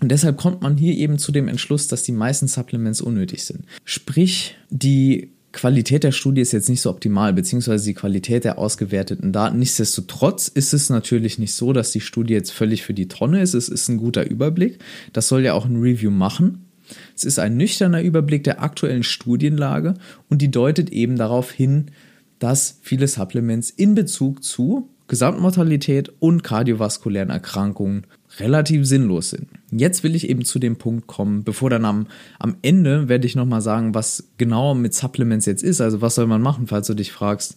Und 0.01 0.09
deshalb 0.09 0.37
kommt 0.37 0.61
man 0.61 0.77
hier 0.77 0.95
eben 0.95 1.19
zu 1.19 1.31
dem 1.33 1.49
Entschluss, 1.49 1.87
dass 1.87 2.03
die 2.03 2.13
meisten 2.13 2.47
Supplements 2.47 3.01
unnötig 3.01 3.43
sind. 3.43 3.65
Sprich, 3.83 4.55
die 4.69 5.29
Qualität 5.51 6.03
der 6.03 6.11
Studie 6.11 6.41
ist 6.41 6.51
jetzt 6.51 6.69
nicht 6.69 6.81
so 6.81 6.89
optimal, 6.91 7.33
beziehungsweise 7.33 7.85
die 7.85 7.95
Qualität 7.95 8.43
der 8.43 8.59
ausgewerteten 8.59 9.31
Daten. 9.31 9.57
Nichtsdestotrotz 9.57 10.47
ist 10.47 10.73
es 10.73 10.89
natürlich 10.89 11.39
nicht 11.39 11.53
so, 11.53 11.73
dass 11.73 11.91
die 11.91 12.01
Studie 12.01 12.33
jetzt 12.33 12.51
völlig 12.51 12.83
für 12.83 12.93
die 12.93 13.07
Tonne 13.07 13.41
ist. 13.41 13.55
Es 13.55 13.67
ist 13.67 13.87
ein 13.89 13.97
guter 13.97 14.29
Überblick. 14.29 14.77
Das 15.11 15.27
soll 15.27 15.41
ja 15.41 15.53
auch 15.53 15.65
ein 15.65 15.81
Review 15.81 16.11
machen. 16.11 16.65
Es 17.15 17.23
ist 17.23 17.39
ein 17.39 17.57
nüchterner 17.57 18.01
Überblick 18.01 18.43
der 18.43 18.61
aktuellen 18.61 19.03
Studienlage 19.03 19.95
und 20.29 20.41
die 20.41 20.51
deutet 20.51 20.91
eben 20.91 21.17
darauf 21.17 21.51
hin, 21.51 21.87
dass 22.39 22.79
viele 22.81 23.07
Supplements 23.07 23.69
in 23.69 23.95
Bezug 23.95 24.43
zu 24.43 24.89
Gesamtmortalität 25.07 26.11
und 26.19 26.43
kardiovaskulären 26.43 27.31
Erkrankungen 27.31 28.05
relativ 28.37 28.85
sinnlos 28.85 29.31
sind. 29.31 29.47
Jetzt 29.71 30.03
will 30.03 30.15
ich 30.15 30.29
eben 30.29 30.45
zu 30.45 30.59
dem 30.59 30.75
Punkt 30.75 31.07
kommen, 31.07 31.43
bevor 31.43 31.69
dann 31.69 31.85
am, 31.85 32.07
am 32.37 32.55
Ende 32.61 33.09
werde 33.09 33.25
ich 33.25 33.35
nochmal 33.35 33.61
sagen, 33.61 33.95
was 33.95 34.29
genau 34.37 34.75
mit 34.75 34.93
Supplements 34.93 35.45
jetzt 35.45 35.63
ist. 35.63 35.81
Also 35.81 36.01
was 36.01 36.15
soll 36.15 36.27
man 36.27 36.41
machen, 36.41 36.67
falls 36.67 36.87
du 36.87 36.93
dich 36.93 37.11
fragst, 37.11 37.55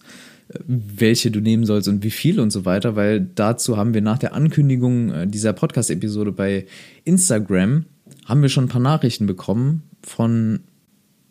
äh, 0.49 0.59
welche 0.67 1.31
du 1.31 1.41
nehmen 1.41 1.65
sollst 1.65 1.87
und 1.87 2.03
wie 2.03 2.11
viel 2.11 2.39
und 2.39 2.51
so 2.51 2.65
weiter, 2.65 2.95
weil 2.95 3.21
dazu 3.35 3.77
haben 3.77 3.93
wir 3.93 4.01
nach 4.01 4.17
der 4.17 4.33
Ankündigung 4.33 5.11
äh, 5.11 5.27
dieser 5.27 5.53
Podcast-Episode 5.53 6.31
bei 6.31 6.65
Instagram, 7.05 7.85
haben 8.25 8.41
wir 8.41 8.49
schon 8.49 8.65
ein 8.65 8.69
paar 8.69 8.81
Nachrichten 8.81 9.27
bekommen 9.27 9.83
von 10.01 10.61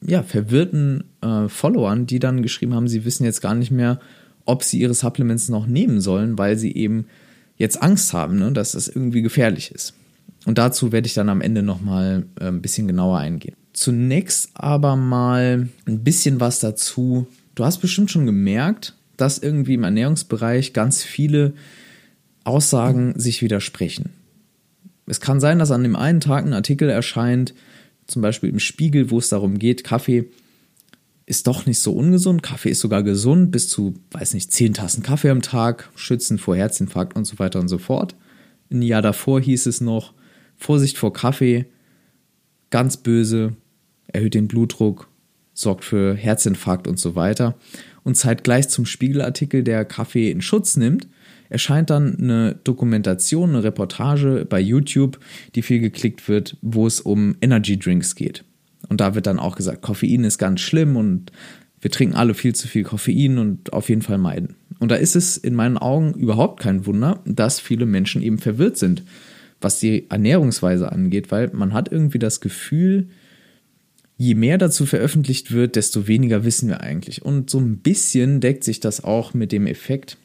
ja, 0.05 0.23
verwirrten 0.23 1.05
äh, 1.21 1.49
Followern, 1.49 2.07
die 2.07 2.19
dann 2.19 2.43
geschrieben 2.43 2.75
haben, 2.75 2.89
sie 2.89 3.05
wissen 3.05 3.25
jetzt 3.25 3.41
gar 3.41 3.55
nicht 3.55 3.71
mehr, 3.71 4.01
ob 4.45 4.63
sie 4.63 4.81
ihre 4.81 4.95
Supplements 4.95 5.49
noch 5.49 5.67
nehmen 5.67 6.01
sollen, 6.01 6.39
weil 6.39 6.59
sie 6.59 6.75
eben 6.75 7.07
jetzt 7.63 7.81
Angst 7.81 8.13
haben, 8.13 8.39
ne, 8.39 8.53
dass 8.53 8.73
das 8.73 8.89
irgendwie 8.89 9.23
gefährlich 9.23 9.71
ist. 9.71 9.95
Und 10.45 10.59
dazu 10.59 10.91
werde 10.91 11.07
ich 11.07 11.15
dann 11.15 11.29
am 11.29 11.41
Ende 11.41 11.63
nochmal 11.63 12.27
äh, 12.41 12.49
ein 12.49 12.61
bisschen 12.61 12.89
genauer 12.89 13.19
eingehen. 13.19 13.55
Zunächst 13.73 14.51
aber 14.55 14.97
mal 14.97 15.69
ein 15.87 16.05
bisschen 16.05 16.41
was 16.41 16.59
dazu. 16.59 17.29
Du 17.55 17.65
hast 17.65 17.79
bestimmt 17.79 18.11
schon 18.11 18.27
gemerkt, 18.27 18.95
dass 19.17 19.39
irgendwie 19.39 19.75
im 19.75 19.85
Ernährungsbereich 19.85 20.73
ganz 20.73 21.05
viele 21.05 21.55
Aussagen 22.43 23.15
sich 23.17 23.43
widersprechen. 23.43 24.11
Es 25.07 25.21
kann 25.21 25.39
sein, 25.39 25.61
dass 25.61 25.71
an 25.71 25.85
dem 25.85 25.95
einen 25.95 26.21
Tag 26.21 26.45
ein 26.45 26.55
Artikel 26.55 26.91
erscheint, 26.91 27.55
zum 28.09 28.23
Beispiel 28.23 28.51
im 28.51 28.59
Spiegel, 28.59 29.11
wo 29.11 29.19
es 29.19 29.29
darum 29.29 29.61
geht, 29.61 29.85
Kaffee 29.85 30.25
ist 31.27 31.47
doch 31.47 31.67
nicht 31.67 31.81
so 31.81 31.93
ungesund. 31.93 32.43
Kaffee 32.43 32.71
ist 32.71 32.81
sogar 32.81 33.03
gesund, 33.03 33.51
bis 33.51 33.69
zu, 33.69 33.95
weiß 34.11 34.35
nicht, 34.35 34.53
10 34.53 34.75
Tassen 34.75 35.03
Kaffee 35.03 35.31
am 35.31 35.43
Tag, 35.43 35.91
schützen 35.95 36.39
vor 36.39 36.57
Herzinfarkt 36.57 37.17
und 37.17 37.25
so 37.25 37.39
weiter 37.39 37.61
und 37.61 37.69
so 37.69 37.79
fort. 37.79 38.17
Ein 38.71 38.83
Jahr 38.83 39.03
davor 39.03 39.41
hieß 39.41 39.67
es 39.67 39.81
noch, 39.81 40.15
Vorsicht 40.57 40.99
vor 40.99 41.13
Kaffee, 41.13 41.67
ganz 42.71 42.97
böse, 42.97 43.57
erhöht 44.09 44.35
den 44.35 44.49
Blutdruck, 44.49 45.09
sorgt 45.55 45.85
für 45.85 46.15
Herzinfarkt 46.15 46.87
und 46.87 46.99
so 46.99 47.15
weiter. 47.15 47.57
Und 48.05 48.17
zeitgleich 48.17 48.69
zum 48.69 48.87
Spiegelartikel, 48.87 49.63
der 49.63 49.85
Kaffee 49.85 50.31
in 50.31 50.43
Schutz 50.43 50.77
nimmt, 50.77 51.07
erscheint 51.49 51.91
dann 51.91 52.17
eine 52.19 52.59
Dokumentation, 52.65 53.51
eine 53.51 53.63
Reportage 53.63 54.47
bei 54.49 54.59
YouTube, 54.59 55.21
die 55.55 55.63
viel 55.63 55.81
geklickt 55.81 56.29
wird, 56.29 56.57
wo 56.63 56.87
es 56.87 57.01
um 57.01 57.37
Energy 57.41 57.79
Drinks 57.79 58.15
geht. 58.15 58.45
Und 58.93 59.01
da 59.01 59.15
wird 59.15 59.27
dann 59.27 59.39
auch 59.39 59.57
gesagt, 59.57 59.81
Koffein 59.81 60.23
ist 60.23 60.37
ganz 60.37 60.61
schlimm 60.61 60.97
und 60.97 61.33
wir 61.81 61.91
trinken 61.91 62.15
alle 62.15 62.35
viel 62.35 62.55
zu 62.55 62.69
viel 62.69 62.83
Koffein 62.83 63.39
und 63.39 63.73
auf 63.73 63.89
jeden 63.89 64.03
Fall 64.03 64.19
meiden. 64.19 64.55
Und 64.81 64.91
da 64.91 64.97
ist 64.97 65.17
es 65.17 65.39
in 65.39 65.55
meinen 65.55 65.79
Augen 65.79 66.13
überhaupt 66.13 66.61
kein 66.61 66.85
Wunder, 66.85 67.21
dass 67.25 67.59
viele 67.59 67.87
Menschen 67.87 68.21
eben 68.21 68.37
verwirrt 68.37 68.77
sind, 68.77 69.03
was 69.63 69.81
die 69.81 70.11
Ernährungsweise 70.11 70.93
angeht, 70.93 71.31
weil 71.31 71.49
man 71.55 71.73
hat 71.73 71.91
irgendwie 71.91 72.19
das 72.19 72.43
Gefühl, 72.43 73.09
je 74.19 74.35
mehr 74.35 74.59
dazu 74.59 74.85
veröffentlicht 74.85 75.53
wird, 75.53 75.77
desto 75.77 76.07
weniger 76.07 76.45
wissen 76.45 76.69
wir 76.69 76.83
eigentlich. 76.83 77.23
Und 77.23 77.49
so 77.49 77.61
ein 77.61 77.79
bisschen 77.79 78.43
deckt 78.43 78.63
sich 78.63 78.79
das 78.79 79.03
auch 79.03 79.33
mit 79.33 79.53
dem 79.53 79.67
Effekt, 79.67 80.19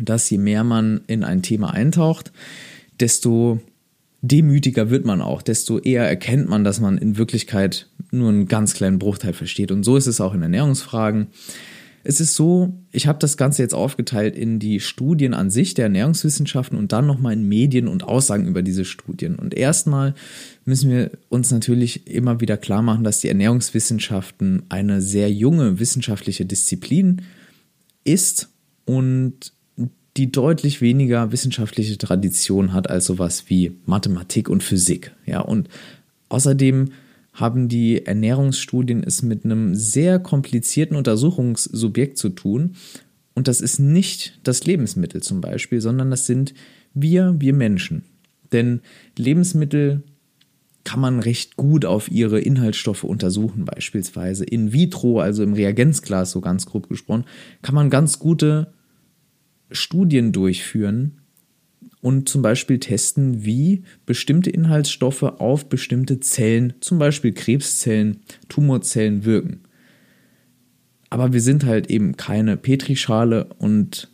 dass 0.00 0.30
je 0.30 0.38
mehr 0.38 0.64
man 0.64 1.02
in 1.06 1.22
ein 1.22 1.42
Thema 1.42 1.74
eintaucht, 1.74 2.32
desto 2.98 3.60
demütiger 4.28 4.90
wird 4.90 5.04
man 5.04 5.20
auch, 5.20 5.42
desto 5.42 5.78
eher 5.78 6.08
erkennt 6.08 6.48
man, 6.48 6.64
dass 6.64 6.80
man 6.80 6.96
in 6.96 7.18
Wirklichkeit 7.18 7.88
nur 8.10 8.30
einen 8.30 8.46
ganz 8.46 8.74
kleinen 8.74 8.98
Bruchteil 8.98 9.34
versteht. 9.34 9.70
Und 9.70 9.84
so 9.84 9.96
ist 9.96 10.06
es 10.06 10.20
auch 10.20 10.34
in 10.34 10.42
Ernährungsfragen. 10.42 11.28
Es 12.04 12.20
ist 12.20 12.34
so, 12.34 12.74
ich 12.92 13.06
habe 13.06 13.18
das 13.18 13.36
Ganze 13.36 13.62
jetzt 13.62 13.74
aufgeteilt 13.74 14.36
in 14.36 14.58
die 14.58 14.80
Studien 14.80 15.34
an 15.34 15.50
sich 15.50 15.74
der 15.74 15.86
Ernährungswissenschaften 15.86 16.78
und 16.78 16.92
dann 16.92 17.06
nochmal 17.06 17.34
in 17.34 17.48
Medien 17.48 17.88
und 17.88 18.04
Aussagen 18.04 18.46
über 18.46 18.62
diese 18.62 18.84
Studien. 18.84 19.36
Und 19.36 19.54
erstmal 19.54 20.14
müssen 20.64 20.90
wir 20.90 21.10
uns 21.28 21.50
natürlich 21.50 22.06
immer 22.06 22.40
wieder 22.40 22.56
klar 22.56 22.82
machen, 22.82 23.04
dass 23.04 23.20
die 23.20 23.28
Ernährungswissenschaften 23.28 24.64
eine 24.68 25.00
sehr 25.00 25.30
junge 25.30 25.78
wissenschaftliche 25.78 26.44
Disziplin 26.44 27.22
ist 28.04 28.50
und 28.84 29.52
die 30.16 30.30
deutlich 30.30 30.80
weniger 30.80 31.32
wissenschaftliche 31.32 31.98
Tradition 31.98 32.72
hat 32.72 32.88
als 32.88 33.06
sowas 33.06 33.44
wie 33.48 33.72
Mathematik 33.86 34.48
und 34.48 34.62
Physik. 34.62 35.12
Ja, 35.26 35.40
und 35.40 35.68
außerdem 36.28 36.90
haben 37.32 37.68
die 37.68 38.06
Ernährungsstudien 38.06 39.02
es 39.02 39.22
mit 39.22 39.44
einem 39.44 39.74
sehr 39.74 40.20
komplizierten 40.20 40.96
Untersuchungssubjekt 40.96 42.16
zu 42.16 42.28
tun. 42.28 42.76
Und 43.34 43.48
das 43.48 43.60
ist 43.60 43.80
nicht 43.80 44.38
das 44.44 44.64
Lebensmittel 44.64 45.20
zum 45.20 45.40
Beispiel, 45.40 45.80
sondern 45.80 46.10
das 46.12 46.26
sind 46.26 46.54
wir, 46.94 47.34
wir 47.38 47.52
Menschen. 47.52 48.04
Denn 48.52 48.80
Lebensmittel 49.18 50.04
kann 50.84 51.00
man 51.00 51.18
recht 51.18 51.56
gut 51.56 51.84
auf 51.84 52.10
ihre 52.10 52.38
Inhaltsstoffe 52.38 53.02
untersuchen, 53.02 53.64
beispielsweise 53.64 54.44
in 54.44 54.72
vitro, 54.72 55.18
also 55.18 55.42
im 55.42 55.54
Reagenzglas, 55.54 56.30
so 56.30 56.40
ganz 56.40 56.66
grob 56.66 56.88
gesprochen, 56.88 57.24
kann 57.62 57.74
man 57.74 57.90
ganz 57.90 58.20
gute 58.20 58.73
Studien 59.70 60.32
durchführen, 60.32 61.20
und 62.04 62.28
zum 62.28 62.42
Beispiel 62.42 62.80
testen, 62.80 63.46
wie 63.46 63.82
bestimmte 64.04 64.50
Inhaltsstoffe 64.50 65.22
auf 65.22 65.70
bestimmte 65.70 66.20
Zellen, 66.20 66.74
zum 66.80 66.98
Beispiel 66.98 67.32
Krebszellen, 67.32 68.18
Tumorzellen 68.50 69.24
wirken. 69.24 69.60
Aber 71.08 71.32
wir 71.32 71.40
sind 71.40 71.64
halt 71.64 71.88
eben 71.88 72.18
keine 72.18 72.58
Petrischale 72.58 73.46
und 73.56 74.10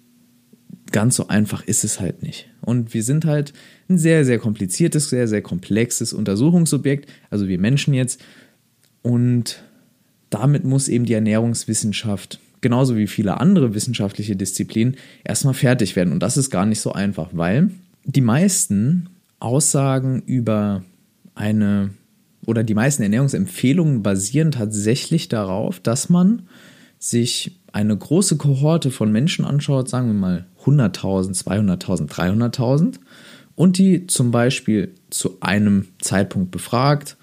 ganz 0.92 1.16
so 1.16 1.26
einfach 1.26 1.64
ist 1.64 1.82
es 1.82 1.98
halt 1.98 2.22
nicht. 2.22 2.48
Und 2.60 2.94
wir 2.94 3.02
sind 3.02 3.24
halt 3.24 3.52
ein 3.88 3.98
sehr, 3.98 4.24
sehr 4.24 4.38
kompliziertes, 4.38 5.10
sehr, 5.10 5.26
sehr 5.26 5.42
komplexes 5.42 6.12
Untersuchungsobjekt, 6.12 7.10
also 7.28 7.48
wir 7.48 7.58
Menschen 7.58 7.92
jetzt. 7.92 8.22
Und 9.02 9.64
damit 10.30 10.62
muss 10.62 10.86
eben 10.86 11.06
die 11.06 11.14
Ernährungswissenschaft, 11.14 12.38
genauso 12.60 12.96
wie 12.96 13.06
viele 13.06 13.40
andere 13.40 13.74
wissenschaftliche 13.74 14.36
Disziplinen, 14.36 14.96
erstmal 15.24 15.54
fertig 15.54 15.96
werden. 15.96 16.12
Und 16.12 16.22
das 16.22 16.36
ist 16.36 16.50
gar 16.50 16.66
nicht 16.66 16.80
so 16.80 16.92
einfach, 16.92 17.30
weil 17.32 17.70
die 18.04 18.20
meisten 18.20 19.08
Aussagen 19.38 20.22
über 20.22 20.82
eine 21.34 21.90
oder 22.46 22.64
die 22.64 22.74
meisten 22.74 23.02
Ernährungsempfehlungen 23.02 24.02
basieren 24.02 24.50
tatsächlich 24.50 25.28
darauf, 25.28 25.78
dass 25.80 26.08
man 26.08 26.42
sich 26.98 27.60
eine 27.72 27.96
große 27.96 28.36
Kohorte 28.36 28.90
von 28.90 29.12
Menschen 29.12 29.44
anschaut, 29.44 29.88
sagen 29.88 30.08
wir 30.08 30.14
mal 30.14 30.46
100.000, 30.64 31.42
200.000, 31.44 32.08
300.000 32.08 32.96
und 33.54 33.78
die 33.78 34.06
zum 34.06 34.30
Beispiel 34.30 34.94
zu 35.10 35.38
einem 35.40 35.88
Zeitpunkt 36.00 36.50
befragt, 36.50 37.16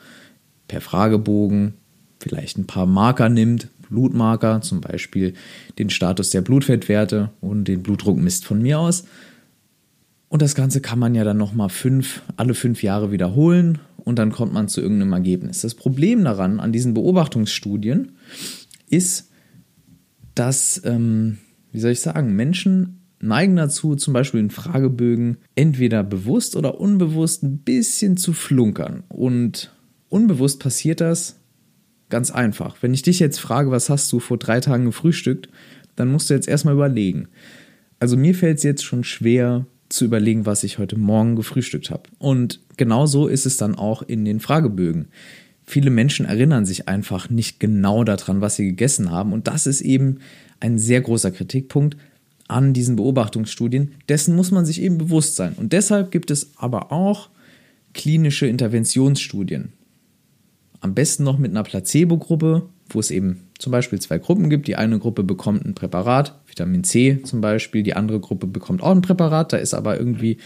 per 0.67 0.82
Fragebogen 0.82 1.73
vielleicht 2.19 2.58
ein 2.58 2.67
paar 2.67 2.86
Marker 2.86 3.30
nimmt, 3.30 3.69
Blutmarker, 3.89 4.62
zum 4.62 4.82
Beispiel 4.82 5.34
den 5.80 5.89
Status 5.89 6.30
der 6.30 6.41
Blutfettwerte 6.41 7.32
und 7.41 7.65
den 7.65 7.84
Blutdruck 7.84 8.17
misst 8.17 8.45
von 8.45 8.62
mir 8.62 8.80
aus 8.80 9.06
und 10.30 10.41
das 10.41 10.56
Ganze 10.56 10.82
kann 10.82 11.00
man 11.00 11.15
ja 11.15 11.23
dann 11.23 11.38
nochmal 11.38 11.69
fünf, 11.69 12.21
alle 12.36 12.54
fünf 12.54 12.84
Jahre 12.84 13.12
wiederholen 13.12 13.80
und 13.97 14.19
dann 14.19 14.32
kommt 14.32 14.54
man 14.54 14.67
zu 14.67 14.82
irgendeinem 14.82 15.13
Ergebnis. 15.13 15.62
Das 15.62 15.76
Problem 15.76 16.23
daran, 16.23 16.60
an 16.60 16.71
diesen 16.71 16.93
Beobachtungsstudien, 16.93 18.13
ist, 18.89 19.32
dass, 20.36 20.82
ähm, 20.86 21.38
wie 21.71 21.80
soll 21.80 21.91
ich 21.91 22.02
sagen, 22.02 22.36
Menschen 22.36 23.02
neigen 23.19 23.56
dazu, 23.56 23.95
zum 23.95 24.13
Beispiel 24.13 24.41
in 24.41 24.50
Fragebögen 24.50 25.38
entweder 25.56 26.04
bewusst 26.04 26.56
oder 26.56 26.80
unbewusst 26.80 27.43
ein 27.43 27.60
bisschen 27.60 28.17
zu 28.17 28.34
flunkern. 28.34 29.04
Und 29.08 29.73
unbewusst 30.10 30.60
passiert 30.60 31.02
das 31.02 31.37
ganz 32.10 32.32
einfach. 32.32 32.78
Wenn 32.82 32.93
ich 32.93 33.02
dich 33.02 33.20
jetzt 33.20 33.39
frage, 33.39 33.72
was 33.72 33.89
hast 33.89 34.12
du 34.12 34.20
vor 34.20 34.38
drei 34.38 34.60
Tagen 34.60 34.86
gefrühstückt, 34.86 35.50
dann 35.96 36.12
musst 36.12 36.30
du 36.30 36.34
jetzt 36.34 36.48
erstmal 36.48 36.74
überlegen. 36.74 37.28
Also 38.00 38.17
mir 38.17 38.36
fällt 38.36 38.58
es 38.58 38.63
jetzt 38.63 38.84
schon 38.84 39.04
schwer, 39.04 39.65
zu 39.89 40.06
überlegen, 40.06 40.46
was 40.46 40.63
ich 40.63 40.80
heute 40.80 40.98
Morgen 40.98 41.36
gefrühstückt 41.36 41.89
habe. 41.91 42.04
Und 42.20 42.60
genau 42.78 43.06
so 43.06 43.28
ist 43.28 43.46
es 43.46 43.58
dann 43.58 43.76
auch 43.76 44.02
in 44.02 44.26
den 44.26 44.39
Fragebögen. 44.39 45.08
Viele 45.65 45.89
Menschen 45.89 46.26
erinnern 46.26 46.65
sich 46.65 46.88
einfach 46.88 47.30
nicht 47.30 47.60
genau 47.60 48.04
daran, 48.04 48.41
was 48.41 48.56
sie 48.56 48.65
gegessen 48.65 49.12
haben. 49.12 49.34
Und 49.34 49.48
das 49.48 49.67
ist 49.67 49.82
eben 49.82 50.20
ein 50.60 50.78
sehr 50.78 51.02
großer 51.02 51.32
Kritikpunkt 51.32 51.98
an 52.48 52.74
diesen 52.74 52.96
Beobachtungsstudien. 52.96 53.93
Dessen 54.08 54.36
muss 54.36 54.52
man 54.52 54.65
sich 54.65 54.82
eben 54.82 54.98
bewusst 54.98 55.36
sein. 55.36 55.54
Und 55.58 55.74
deshalb 55.74 56.12
gibt 56.12 56.32
es 56.32 56.52
aber 56.58 56.91
auch 56.91 57.30
klinische 57.93 58.48
Interventionsstudien. 58.48 59.74
Am 60.80 60.94
besten 60.94 61.24
noch 61.24 61.38
mit 61.38 61.52
einer 61.52 61.63
Placebo-Gruppe, 61.63 62.70
wo 62.90 63.00
es 63.00 63.12
eben 63.12 63.48
zum 63.60 63.72
Beispiel 63.72 64.00
zwei 64.00 64.20
Gruppen 64.20 64.50
gibt. 64.50 64.68
Die 64.68 64.76
eine 64.76 65.00
Gruppe 65.00 65.24
bekommt 65.24 65.66
ein 65.66 65.76
Präparat, 65.76 66.40
Vitamin 66.46 66.84
C 66.84 67.22
zum 67.24 67.42
Beispiel, 67.42 67.84
die 67.84 67.96
andere 67.96 68.20
Gruppe 68.20 68.48
bekommt 68.48 68.82
auch 68.82 68.92
ein 68.92 69.02
Präparat, 69.02 69.54
da 69.54 69.58
ist 69.58 69.74
aber 69.74 69.98
irgendwie 69.98 70.38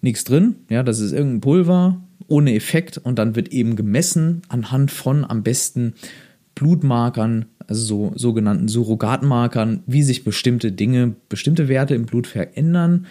nichts 0.00 0.24
drin. 0.24 0.56
Ja, 0.68 0.82
das 0.82 1.00
ist 1.00 1.12
irgendein 1.12 1.40
Pulver 1.40 2.00
ohne 2.26 2.54
Effekt 2.54 2.98
und 2.98 3.18
dann 3.18 3.36
wird 3.36 3.48
eben 3.48 3.76
gemessen 3.76 4.42
anhand 4.48 4.90
von 4.90 5.24
am 5.24 5.42
besten 5.42 5.94
Blutmarkern, 6.54 7.46
also 7.66 7.82
so 7.84 8.12
sogenannten 8.16 8.68
Surrogatmarkern, 8.68 9.82
wie 9.86 10.02
sich 10.02 10.24
bestimmte 10.24 10.72
Dinge, 10.72 11.14
bestimmte 11.28 11.68
Werte 11.68 11.94
im 11.94 12.06
Blut 12.06 12.26
verändern. 12.26 13.06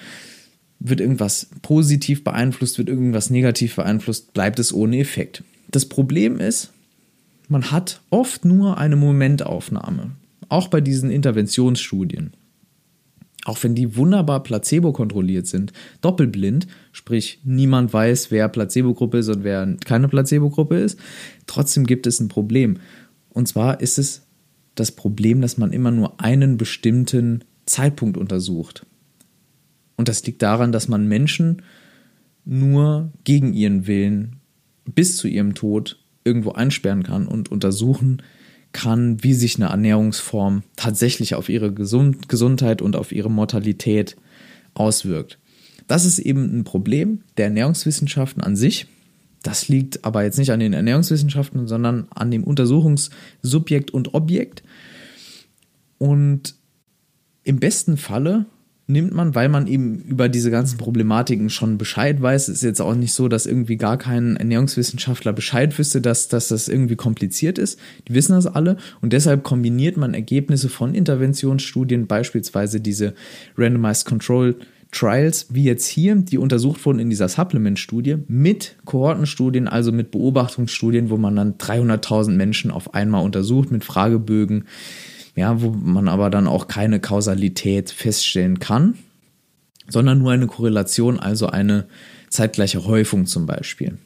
Wird 0.79 0.99
irgendwas 0.99 1.49
positiv 1.61 2.23
beeinflusst, 2.23 2.77
wird 2.77 2.89
irgendwas 2.89 3.29
negativ 3.29 3.77
beeinflusst, 3.77 4.33
bleibt 4.33 4.59
es 4.59 4.73
ohne 4.73 4.99
Effekt. 4.99 5.43
Das 5.69 5.85
Problem 5.85 6.39
ist, 6.39 6.73
man 7.49 7.71
hat 7.71 8.01
oft 8.09 8.45
nur 8.45 8.77
eine 8.77 8.95
Momentaufnahme, 8.95 10.11
auch 10.49 10.67
bei 10.67 10.81
diesen 10.81 11.09
Interventionsstudien. 11.09 12.31
Auch 13.45 13.63
wenn 13.63 13.75
die 13.75 13.95
wunderbar 13.95 14.43
placebo-kontrolliert 14.43 15.47
sind, 15.47 15.71
doppelblind, 16.01 16.67
sprich 16.91 17.39
niemand 17.45 17.93
weiß, 17.93 18.29
wer 18.29 18.49
Placebo-Gruppe 18.49 19.19
ist 19.19 19.29
und 19.29 19.45
wer 19.45 19.77
keine 19.85 20.09
Placebo-Gruppe 20.09 20.77
ist, 20.77 20.99
trotzdem 21.45 21.85
gibt 21.85 22.07
es 22.07 22.19
ein 22.19 22.27
Problem. 22.27 22.79
Und 23.29 23.47
zwar 23.47 23.79
ist 23.79 23.99
es 23.99 24.23
das 24.75 24.91
Problem, 24.91 25.41
dass 25.41 25.57
man 25.57 25.71
immer 25.71 25.91
nur 25.91 26.19
einen 26.19 26.57
bestimmten 26.57 27.43
Zeitpunkt 27.65 28.17
untersucht. 28.17 28.85
Und 29.95 30.09
das 30.09 30.25
liegt 30.25 30.41
daran, 30.41 30.73
dass 30.73 30.89
man 30.89 31.07
Menschen 31.07 31.61
nur 32.43 33.11
gegen 33.23 33.53
ihren 33.53 33.87
Willen 33.87 34.37
bis 34.87 35.17
zu 35.17 35.27
ihrem 35.27 35.55
Tod 35.55 35.99
irgendwo 36.23 36.51
einsperren 36.51 37.03
kann 37.03 37.27
und 37.27 37.51
untersuchen 37.51 38.21
kann, 38.73 39.23
wie 39.23 39.33
sich 39.33 39.55
eine 39.55 39.69
Ernährungsform 39.69 40.63
tatsächlich 40.75 41.35
auf 41.35 41.49
ihre 41.49 41.73
Gesund 41.73 42.29
Gesundheit 42.29 42.81
und 42.81 42.95
auf 42.95 43.11
ihre 43.11 43.31
Mortalität 43.31 44.17
auswirkt. 44.73 45.39
Das 45.87 46.05
ist 46.05 46.19
eben 46.19 46.59
ein 46.59 46.63
Problem 46.63 47.21
der 47.37 47.45
Ernährungswissenschaften 47.45 48.43
an 48.43 48.55
sich. 48.55 48.87
Das 49.41 49.69
liegt 49.69 50.03
aber 50.03 50.23
jetzt 50.23 50.37
nicht 50.37 50.51
an 50.51 50.59
den 50.59 50.73
Ernährungswissenschaften, 50.73 51.67
sondern 51.67 52.07
an 52.09 52.29
dem 52.31 52.43
Untersuchungssubjekt 52.43 53.91
und 53.91 54.13
Objekt. 54.13 54.63
Und 55.97 56.55
im 57.43 57.59
besten 57.59 57.95
Falle 57.95 58.45
nimmt 58.87 59.13
man, 59.13 59.35
weil 59.35 59.49
man 59.49 59.67
eben 59.67 59.99
über 59.99 60.29
diese 60.29 60.49
ganzen 60.49 60.77
Problematiken 60.77 61.49
schon 61.49 61.77
Bescheid 61.77 62.21
weiß. 62.21 62.47
Es 62.47 62.57
ist 62.57 62.63
jetzt 62.63 62.81
auch 62.81 62.95
nicht 62.95 63.11
so, 63.11 63.27
dass 63.27 63.45
irgendwie 63.45 63.75
gar 63.75 63.97
kein 63.97 64.37
Ernährungswissenschaftler 64.37 65.33
Bescheid 65.33 65.77
wüsste, 65.77 65.99
dass, 65.99 66.29
dass 66.29 66.47
das 66.47 66.69
irgendwie 66.69 66.95
kompliziert 66.95 67.57
ist. 67.57 67.79
Die 68.07 68.13
wissen 68.13 68.31
das 68.31 68.47
alle 68.47 68.77
und 69.01 69.11
deshalb 69.11 69.43
kombiniert 69.43 69.97
man 69.97 70.13
Ergebnisse 70.13 70.69
von 70.69 70.95
Interventionsstudien, 70.95 72.07
beispielsweise 72.07 72.79
diese 72.79 73.13
Randomized 73.57 74.05
Control 74.05 74.55
Trials, 74.91 75.47
wie 75.49 75.65
jetzt 75.65 75.85
hier, 75.85 76.15
die 76.15 76.37
untersucht 76.37 76.85
wurden 76.85 76.99
in 76.99 77.09
dieser 77.09 77.27
Supplement-Studie, 77.27 78.19
mit 78.29 78.77
Kohortenstudien, 78.85 79.67
also 79.67 79.91
mit 79.91 80.11
Beobachtungsstudien, 80.11 81.09
wo 81.09 81.17
man 81.17 81.35
dann 81.35 81.55
300.000 81.55 82.31
Menschen 82.31 82.71
auf 82.71 82.93
einmal 82.93 83.23
untersucht 83.23 83.69
mit 83.69 83.83
Fragebögen, 83.83 84.63
ja, 85.37 85.61
wo 85.61 85.69
man 85.69 86.07
aber 86.07 86.29
dann 86.29 86.47
auch 86.47 86.67
keine 86.67 86.99
Kausalität 86.99 87.91
feststellen 87.91 88.59
kann, 88.59 88.95
sondern 89.87 90.17
nur 90.17 90.31
eine 90.31 90.47
Korrelation, 90.47 91.19
also 91.19 91.47
eine 91.47 91.85
zeitgleiche 92.29 92.85
Häufung 92.85 93.27
zum 93.27 93.45
Beispiel. 93.45 93.97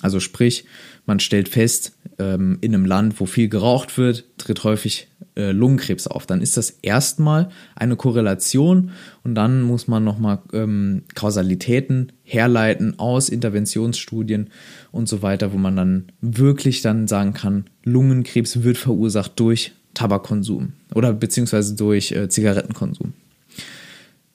Also 0.00 0.20
sprich, 0.20 0.64
man 1.06 1.18
stellt 1.18 1.48
fest, 1.48 1.92
ähm, 2.18 2.58
in 2.60 2.72
einem 2.72 2.86
Land, 2.86 3.20
wo 3.20 3.26
viel 3.26 3.48
geraucht 3.48 3.98
wird, 3.98 4.24
tritt 4.38 4.62
häufig 4.62 5.08
äh, 5.36 5.50
Lungenkrebs 5.50 6.06
auf. 6.06 6.24
Dann 6.26 6.40
ist 6.40 6.56
das 6.56 6.70
erstmal 6.82 7.48
eine 7.74 7.96
Korrelation 7.96 8.92
und 9.24 9.34
dann 9.34 9.62
muss 9.62 9.88
man 9.88 10.04
nochmal 10.04 10.38
ähm, 10.52 11.02
Kausalitäten 11.14 12.12
herleiten 12.22 12.98
aus 12.98 13.28
Interventionsstudien 13.28 14.50
und 14.92 15.08
so 15.08 15.22
weiter, 15.22 15.52
wo 15.52 15.58
man 15.58 15.74
dann 15.74 16.12
wirklich 16.20 16.80
dann 16.80 17.08
sagen 17.08 17.32
kann, 17.32 17.64
Lungenkrebs 17.82 18.62
wird 18.62 18.78
verursacht 18.78 19.32
durch 19.40 19.72
Tabakkonsum 19.94 20.72
oder 20.94 21.12
beziehungsweise 21.12 21.74
durch 21.74 22.12
äh, 22.12 22.28
Zigarettenkonsum. 22.28 23.12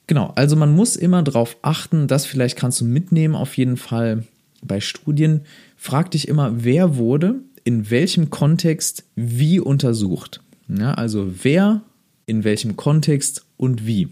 Genau, 0.06 0.32
also 0.34 0.56
man 0.56 0.74
muss 0.74 0.96
immer 0.96 1.22
darauf 1.22 1.56
achten, 1.62 2.08
das 2.08 2.26
vielleicht 2.26 2.56
kannst 2.56 2.80
du 2.80 2.84
mitnehmen 2.84 3.36
auf 3.36 3.56
jeden 3.56 3.76
Fall 3.76 4.24
bei 4.62 4.80
Studien. 4.80 5.42
Frag 5.76 6.10
dich 6.10 6.26
immer, 6.26 6.64
wer 6.64 6.96
wurde 6.96 7.36
in 7.64 7.90
welchem 7.90 8.30
Kontext 8.30 9.04
wie 9.14 9.60
untersucht. 9.60 10.40
Ja, 10.68 10.94
also 10.94 11.32
wer, 11.42 11.82
in 12.26 12.44
welchem 12.44 12.76
Kontext 12.76 13.46
und 13.56 13.86
wie. 13.86 14.08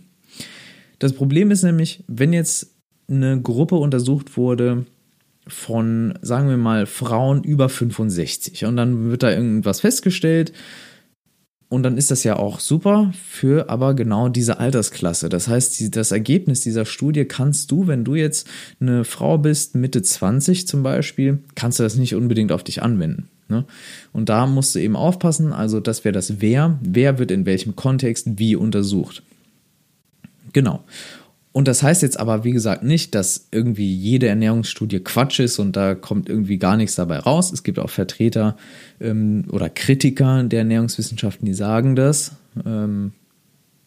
Das 0.98 1.12
Problem 1.12 1.50
ist 1.50 1.62
nämlich, 1.62 2.04
wenn 2.06 2.32
jetzt 2.32 2.74
eine 3.08 3.40
Gruppe 3.40 3.76
untersucht 3.76 4.36
wurde 4.36 4.86
von, 5.46 6.18
sagen 6.20 6.48
wir 6.48 6.56
mal, 6.56 6.86
Frauen 6.86 7.42
über 7.42 7.68
65 7.68 8.66
und 8.66 8.76
dann 8.76 9.10
wird 9.10 9.22
da 9.22 9.30
irgendwas 9.30 9.80
festgestellt, 9.80 10.52
und 11.68 11.82
dann 11.82 11.98
ist 11.98 12.10
das 12.10 12.24
ja 12.24 12.36
auch 12.36 12.60
super 12.60 13.12
für 13.22 13.68
aber 13.68 13.94
genau 13.94 14.28
diese 14.28 14.58
Altersklasse. 14.58 15.28
Das 15.28 15.48
heißt, 15.48 15.94
das 15.96 16.12
Ergebnis 16.12 16.62
dieser 16.62 16.86
Studie 16.86 17.26
kannst 17.26 17.70
du, 17.70 17.86
wenn 17.86 18.04
du 18.04 18.14
jetzt 18.14 18.48
eine 18.80 19.04
Frau 19.04 19.36
bist, 19.36 19.74
Mitte 19.74 20.00
20 20.00 20.66
zum 20.66 20.82
Beispiel, 20.82 21.40
kannst 21.54 21.78
du 21.78 21.82
das 21.82 21.96
nicht 21.96 22.14
unbedingt 22.14 22.52
auf 22.52 22.64
dich 22.64 22.82
anwenden. 22.82 23.28
Ne? 23.48 23.64
Und 24.12 24.30
da 24.30 24.46
musst 24.46 24.74
du 24.74 24.78
eben 24.78 24.96
aufpassen, 24.96 25.52
also 25.52 25.80
das 25.80 26.04
wäre 26.04 26.12
das 26.12 26.40
Wer. 26.40 26.78
Wer 26.82 27.18
wird 27.18 27.30
in 27.30 27.44
welchem 27.44 27.76
Kontext 27.76 28.38
wie 28.38 28.56
untersucht. 28.56 29.22
Genau. 30.52 30.84
Und 31.52 31.66
das 31.66 31.82
heißt 31.82 32.02
jetzt 32.02 32.20
aber, 32.20 32.44
wie 32.44 32.52
gesagt, 32.52 32.82
nicht, 32.82 33.14
dass 33.14 33.48
irgendwie 33.50 33.92
jede 33.92 34.28
Ernährungsstudie 34.28 35.00
Quatsch 35.00 35.40
ist 35.40 35.58
und 35.58 35.76
da 35.76 35.94
kommt 35.94 36.28
irgendwie 36.28 36.58
gar 36.58 36.76
nichts 36.76 36.94
dabei 36.94 37.18
raus. 37.18 37.52
Es 37.52 37.62
gibt 37.62 37.78
auch 37.78 37.90
Vertreter 37.90 38.56
ähm, 39.00 39.44
oder 39.50 39.68
Kritiker 39.68 40.44
der 40.44 40.60
Ernährungswissenschaften, 40.60 41.46
die 41.46 41.54
sagen 41.54 41.96
das. 41.96 42.32
Ähm, 42.64 43.12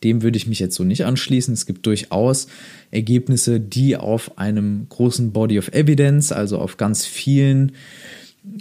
dem 0.04 0.24
würde 0.24 0.38
ich 0.38 0.48
mich 0.48 0.60
jetzt 0.60 0.76
so 0.76 0.84
nicht 0.84 1.06
anschließen. 1.06 1.54
Es 1.54 1.68
gibt 1.68 1.86
durchaus 1.86 2.48
Ergebnisse, 2.90 3.60
die 3.60 3.96
auf 3.96 4.38
einem 4.40 4.88
großen 4.90 5.32
Body 5.32 5.60
of 5.60 5.70
Evidence, 5.74 6.32
also 6.32 6.58
auf 6.58 6.78
ganz 6.78 7.06
vielen 7.06 7.74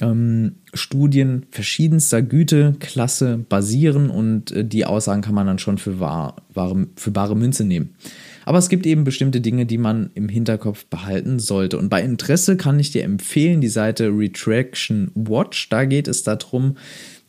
ähm, 0.01 0.57
Studien 0.75 1.47
verschiedenster 1.51 2.21
Güteklasse 2.21 3.39
basieren 3.49 4.11
und 4.11 4.53
äh, 4.53 4.65
die 4.65 4.85
Aussagen 4.85 5.23
kann 5.23 5.35
man 5.35 5.47
dann 5.47 5.59
schon 5.59 5.79
für, 5.79 6.01
wahr, 6.01 6.37
wahre, 6.53 6.87
für 6.97 7.11
bare 7.11 7.35
Münze 7.35 7.65
nehmen. 7.65 7.95
Aber 8.45 8.59
es 8.59 8.69
gibt 8.69 8.87
eben 8.87 9.05
bestimmte 9.05 9.41
Dinge, 9.41 9.67
die 9.67 9.79
man 9.79 10.11
im 10.15 10.29
Hinterkopf 10.29 10.87
behalten 10.87 11.39
sollte. 11.39 11.79
Und 11.79 11.89
bei 11.89 12.03
Interesse 12.03 12.57
kann 12.57 12.79
ich 12.81 12.91
dir 12.91 13.05
empfehlen, 13.05 13.61
die 13.61 13.69
Seite 13.69 14.09
Retraction 14.09 15.11
Watch. 15.15 15.69
Da 15.69 15.85
geht 15.85 16.09
es 16.09 16.23
darum, 16.23 16.77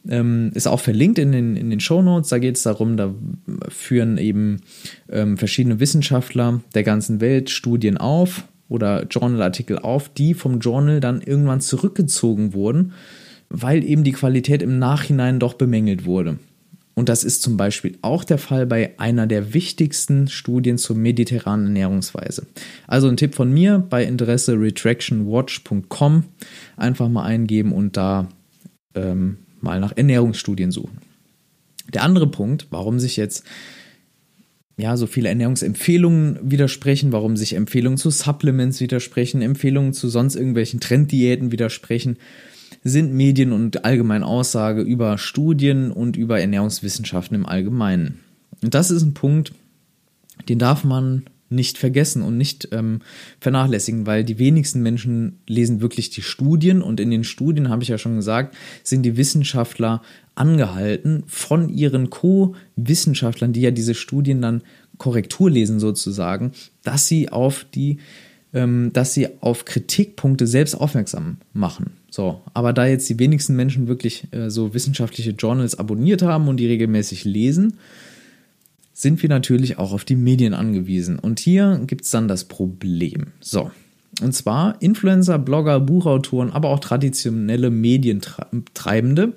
ähm, 0.07 0.51
ist 0.53 0.67
auch 0.67 0.79
verlinkt 0.79 1.19
in 1.19 1.31
den, 1.31 1.55
in 1.55 1.69
den 1.69 1.79
Show 1.79 2.01
Notes. 2.01 2.29
Da 2.29 2.39
geht 2.39 2.57
es 2.57 2.63
darum, 2.63 2.97
da 2.97 3.13
führen 3.69 4.17
eben 4.17 4.61
ähm, 5.09 5.37
verschiedene 5.37 5.79
Wissenschaftler 5.79 6.61
der 6.73 6.83
ganzen 6.83 7.21
Welt 7.21 7.49
Studien 7.49 7.97
auf 7.97 8.45
oder 8.69 9.05
Journalartikel 9.07 9.77
auf, 9.77 10.09
die 10.09 10.33
vom 10.33 10.59
Journal 10.59 11.01
dann 11.01 11.21
irgendwann 11.21 11.61
zurückgezogen 11.61 12.53
wurden, 12.53 12.93
weil 13.49 13.83
eben 13.83 14.03
die 14.03 14.13
Qualität 14.13 14.61
im 14.61 14.79
Nachhinein 14.79 15.39
doch 15.39 15.55
bemängelt 15.55 16.05
wurde. 16.05 16.39
Und 16.93 17.09
das 17.09 17.23
ist 17.23 17.41
zum 17.41 17.57
Beispiel 17.57 17.97
auch 18.01 18.23
der 18.23 18.37
Fall 18.37 18.65
bei 18.65 18.99
einer 18.99 19.25
der 19.25 19.53
wichtigsten 19.53 20.27
Studien 20.27 20.77
zur 20.77 20.95
mediterranen 20.95 21.67
Ernährungsweise. 21.67 22.47
Also 22.85 23.07
ein 23.07 23.17
Tipp 23.17 23.33
von 23.35 23.51
mir 23.51 23.79
bei 23.79 24.03
Interesse 24.03 24.59
retractionwatch.com 24.59 26.23
einfach 26.75 27.09
mal 27.09 27.23
eingeben 27.23 27.71
und 27.71 27.95
da 27.95 28.27
ähm, 28.93 29.37
mal 29.61 29.79
nach 29.79 29.95
Ernährungsstudien 29.95 30.71
suchen. 30.71 30.97
Der 31.93 32.03
andere 32.03 32.27
Punkt, 32.27 32.67
warum 32.71 32.99
sich 32.99 33.17
jetzt 33.17 33.45
ja, 34.77 34.97
so 34.97 35.05
viele 35.05 35.29
Ernährungsempfehlungen 35.29 36.39
widersprechen, 36.41 37.11
warum 37.11 37.37
sich 37.37 37.53
Empfehlungen 37.53 37.97
zu 37.97 38.09
Supplements 38.09 38.81
widersprechen, 38.81 39.41
Empfehlungen 39.41 39.93
zu 39.93 40.09
sonst 40.09 40.35
irgendwelchen 40.35 40.79
Trenddiäten 40.79 41.51
widersprechen, 41.51 42.17
sind 42.83 43.13
Medien 43.13 43.51
und 43.51 43.85
allgemein 43.85 44.23
Aussage 44.23 44.81
über 44.81 45.17
Studien 45.17 45.91
und 45.91 46.17
über 46.17 46.39
Ernährungswissenschaften 46.39 47.35
im 47.35 47.45
Allgemeinen. 47.45 48.19
Und 48.63 48.73
das 48.73 48.91
ist 48.91 49.03
ein 49.03 49.13
Punkt, 49.13 49.53
den 50.49 50.59
darf 50.59 50.83
man 50.83 51.25
nicht 51.51 51.77
vergessen 51.77 52.21
und 52.21 52.37
nicht 52.37 52.69
ähm, 52.71 53.01
vernachlässigen, 53.39 54.05
weil 54.07 54.23
die 54.23 54.39
wenigsten 54.39 54.81
Menschen 54.81 55.39
lesen 55.47 55.81
wirklich 55.81 56.09
die 56.09 56.21
Studien 56.21 56.81
und 56.81 56.99
in 56.99 57.11
den 57.11 57.25
Studien, 57.25 57.69
habe 57.69 57.83
ich 57.83 57.89
ja 57.89 57.97
schon 57.97 58.15
gesagt, 58.15 58.55
sind 58.83 59.03
die 59.03 59.17
Wissenschaftler 59.17 60.01
angehalten 60.33 61.23
von 61.27 61.69
ihren 61.69 62.09
Co-Wissenschaftlern, 62.09 63.51
die 63.51 63.61
ja 63.61 63.71
diese 63.71 63.95
Studien 63.95 64.41
dann 64.41 64.61
Korrektur 64.97 65.49
lesen 65.49 65.79
sozusagen, 65.79 66.53
dass 66.83 67.07
sie 67.07 67.29
auf 67.29 67.65
die, 67.75 67.97
ähm, 68.53 68.91
dass 68.93 69.13
sie 69.13 69.27
auf 69.41 69.65
Kritikpunkte 69.65 70.47
selbst 70.47 70.75
aufmerksam 70.75 71.37
machen. 71.53 71.91
So, 72.11 72.41
aber 72.53 72.73
da 72.73 72.85
jetzt 72.85 73.09
die 73.09 73.17
wenigsten 73.19 73.55
Menschen 73.55 73.87
wirklich 73.87 74.27
äh, 74.31 74.49
so 74.49 74.73
wissenschaftliche 74.73 75.31
Journals 75.31 75.79
abonniert 75.79 76.21
haben 76.21 76.49
und 76.49 76.57
die 76.57 76.67
regelmäßig 76.67 77.23
lesen, 77.23 77.77
sind 78.93 79.21
wir 79.21 79.29
natürlich 79.29 79.79
auch 79.79 79.93
auf 79.93 80.03
die 80.03 80.17
Medien 80.17 80.53
angewiesen. 80.53 81.17
Und 81.17 81.39
hier 81.39 81.81
gibt 81.87 82.03
es 82.03 82.11
dann 82.11 82.27
das 82.27 82.43
Problem. 82.43 83.27
So, 83.39 83.71
und 84.21 84.33
zwar 84.33 84.81
Influencer, 84.81 85.39
Blogger, 85.39 85.79
Buchautoren, 85.79 86.51
aber 86.51 86.69
auch 86.69 86.79
traditionelle 86.79 87.69
Medientreibende 87.69 89.33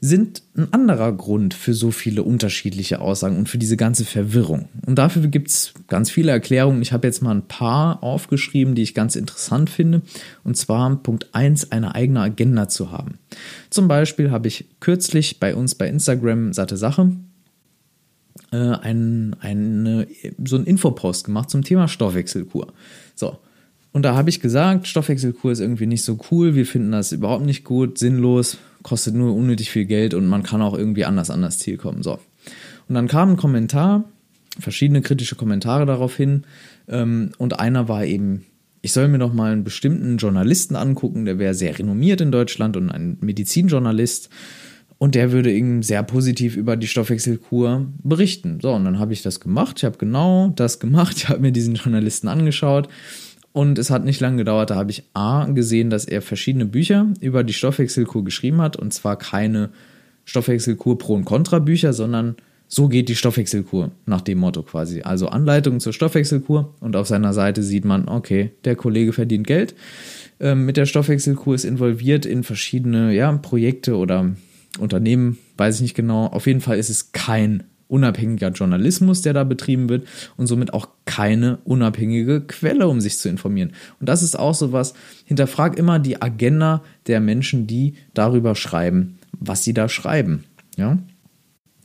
sind 0.00 0.42
ein 0.56 0.72
anderer 0.72 1.12
Grund 1.12 1.54
für 1.54 1.74
so 1.74 1.90
viele 1.90 2.22
unterschiedliche 2.22 3.00
Aussagen 3.00 3.36
und 3.36 3.48
für 3.48 3.58
diese 3.58 3.76
ganze 3.76 4.04
Verwirrung. 4.04 4.68
Und 4.86 4.96
dafür 4.96 5.26
gibt 5.26 5.48
es 5.48 5.74
ganz 5.88 6.10
viele 6.10 6.30
Erklärungen. 6.30 6.82
Ich 6.82 6.92
habe 6.92 7.06
jetzt 7.06 7.20
mal 7.20 7.34
ein 7.34 7.48
paar 7.48 8.02
aufgeschrieben, 8.02 8.76
die 8.76 8.82
ich 8.82 8.94
ganz 8.94 9.16
interessant 9.16 9.70
finde. 9.70 10.02
Und 10.44 10.56
zwar 10.56 10.94
Punkt 10.96 11.28
1, 11.32 11.72
eine 11.72 11.96
eigene 11.96 12.20
Agenda 12.20 12.68
zu 12.68 12.92
haben. 12.92 13.18
Zum 13.70 13.88
Beispiel 13.88 14.30
habe 14.30 14.46
ich 14.46 14.66
kürzlich 14.78 15.40
bei 15.40 15.54
uns 15.56 15.74
bei 15.74 15.88
Instagram 15.88 16.52
Satte 16.52 16.76
Sache 16.76 17.12
äh, 18.52 18.56
ein, 18.56 19.36
eine, 19.40 20.06
so 20.44 20.56
einen 20.56 20.66
Infopost 20.66 21.24
gemacht 21.24 21.50
zum 21.50 21.64
Thema 21.64 21.88
Stoffwechselkur. 21.88 22.72
So, 23.16 23.38
und 23.98 24.02
da 24.02 24.14
habe 24.14 24.30
ich 24.30 24.38
gesagt, 24.38 24.86
Stoffwechselkur 24.86 25.50
ist 25.50 25.58
irgendwie 25.58 25.88
nicht 25.88 26.04
so 26.04 26.20
cool, 26.30 26.54
wir 26.54 26.66
finden 26.66 26.92
das 26.92 27.10
überhaupt 27.10 27.44
nicht 27.44 27.64
gut, 27.64 27.98
sinnlos, 27.98 28.56
kostet 28.84 29.16
nur 29.16 29.34
unnötig 29.34 29.72
viel 29.72 29.86
Geld 29.86 30.14
und 30.14 30.24
man 30.28 30.44
kann 30.44 30.62
auch 30.62 30.78
irgendwie 30.78 31.04
anders 31.04 31.30
an 31.30 31.42
das 31.42 31.58
Ziel 31.58 31.78
kommen. 31.78 32.04
So. 32.04 32.20
Und 32.88 32.94
dann 32.94 33.08
kam 33.08 33.30
ein 33.30 33.36
Kommentar, 33.36 34.04
verschiedene 34.60 35.02
kritische 35.02 35.34
Kommentare 35.34 35.84
darauf 35.84 36.16
hin. 36.16 36.44
Ähm, 36.86 37.32
und 37.38 37.58
einer 37.58 37.88
war 37.88 38.04
eben, 38.04 38.44
ich 38.82 38.92
soll 38.92 39.08
mir 39.08 39.18
doch 39.18 39.32
mal 39.32 39.50
einen 39.50 39.64
bestimmten 39.64 40.16
Journalisten 40.16 40.76
angucken, 40.76 41.24
der 41.24 41.40
wäre 41.40 41.54
sehr 41.54 41.76
renommiert 41.76 42.20
in 42.20 42.30
Deutschland 42.30 42.76
und 42.76 42.92
ein 42.92 43.18
Medizinjournalist. 43.20 44.28
Und 44.98 45.16
der 45.16 45.32
würde 45.32 45.52
eben 45.52 45.82
sehr 45.82 46.04
positiv 46.04 46.56
über 46.56 46.76
die 46.76 46.86
Stoffwechselkur 46.86 47.88
berichten. 48.04 48.60
So, 48.62 48.74
und 48.74 48.84
dann 48.84 49.00
habe 49.00 49.12
ich 49.12 49.22
das 49.22 49.40
gemacht. 49.40 49.78
Ich 49.78 49.84
habe 49.84 49.98
genau 49.98 50.52
das 50.54 50.78
gemacht. 50.78 51.16
Ich 51.16 51.28
habe 51.28 51.40
mir 51.40 51.50
diesen 51.50 51.74
Journalisten 51.74 52.28
angeschaut 52.28 52.88
und 53.58 53.76
es 53.76 53.90
hat 53.90 54.04
nicht 54.04 54.20
lange 54.20 54.36
gedauert, 54.36 54.70
da 54.70 54.76
habe 54.76 54.92
ich 54.92 55.02
A 55.14 55.46
gesehen, 55.46 55.90
dass 55.90 56.04
er 56.04 56.22
verschiedene 56.22 56.64
Bücher 56.64 57.08
über 57.20 57.42
die 57.42 57.52
Stoffwechselkur 57.52 58.22
geschrieben 58.22 58.60
hat. 58.60 58.76
Und 58.76 58.94
zwar 58.94 59.18
keine 59.18 59.70
Stoffwechselkur 60.26 60.96
Pro- 60.96 61.16
und 61.16 61.24
Contra-Bücher, 61.24 61.92
sondern 61.92 62.36
so 62.68 62.86
geht 62.86 63.08
die 63.08 63.16
Stoffwechselkur 63.16 63.90
nach 64.06 64.20
dem 64.20 64.38
Motto 64.38 64.62
quasi. 64.62 65.02
Also 65.02 65.26
Anleitungen 65.26 65.80
zur 65.80 65.92
Stoffwechselkur. 65.92 66.72
Und 66.78 66.94
auf 66.94 67.08
seiner 67.08 67.32
Seite 67.32 67.64
sieht 67.64 67.84
man, 67.84 68.06
okay, 68.06 68.52
der 68.64 68.76
Kollege 68.76 69.12
verdient 69.12 69.48
Geld. 69.48 69.74
Ähm, 70.38 70.64
mit 70.64 70.76
der 70.76 70.86
Stoffwechselkur 70.86 71.56
ist 71.56 71.64
involviert 71.64 72.26
in 72.26 72.44
verschiedene 72.44 73.12
ja, 73.12 73.32
Projekte 73.32 73.96
oder 73.96 74.36
Unternehmen, 74.78 75.36
weiß 75.56 75.74
ich 75.74 75.82
nicht 75.82 75.96
genau. 75.96 76.26
Auf 76.26 76.46
jeden 76.46 76.60
Fall 76.60 76.78
ist 76.78 76.90
es 76.90 77.10
kein 77.10 77.64
unabhängiger 77.88 78.50
Journalismus, 78.50 79.22
der 79.22 79.32
da 79.32 79.44
betrieben 79.44 79.88
wird 79.88 80.06
und 80.36 80.46
somit 80.46 80.72
auch 80.72 80.88
keine 81.04 81.58
unabhängige 81.64 82.42
Quelle, 82.42 82.88
um 82.88 83.00
sich 83.00 83.18
zu 83.18 83.28
informieren. 83.28 83.72
Und 83.98 84.08
das 84.08 84.22
ist 84.22 84.38
auch 84.38 84.54
so 84.54 84.72
was, 84.72 84.94
hinterfrag 85.24 85.78
immer 85.78 85.98
die 85.98 86.22
Agenda 86.22 86.82
der 87.06 87.20
Menschen, 87.20 87.66
die 87.66 87.94
darüber 88.14 88.54
schreiben, 88.54 89.18
was 89.32 89.64
sie 89.64 89.74
da 89.74 89.88
schreiben. 89.88 90.44
Ja. 90.76 90.98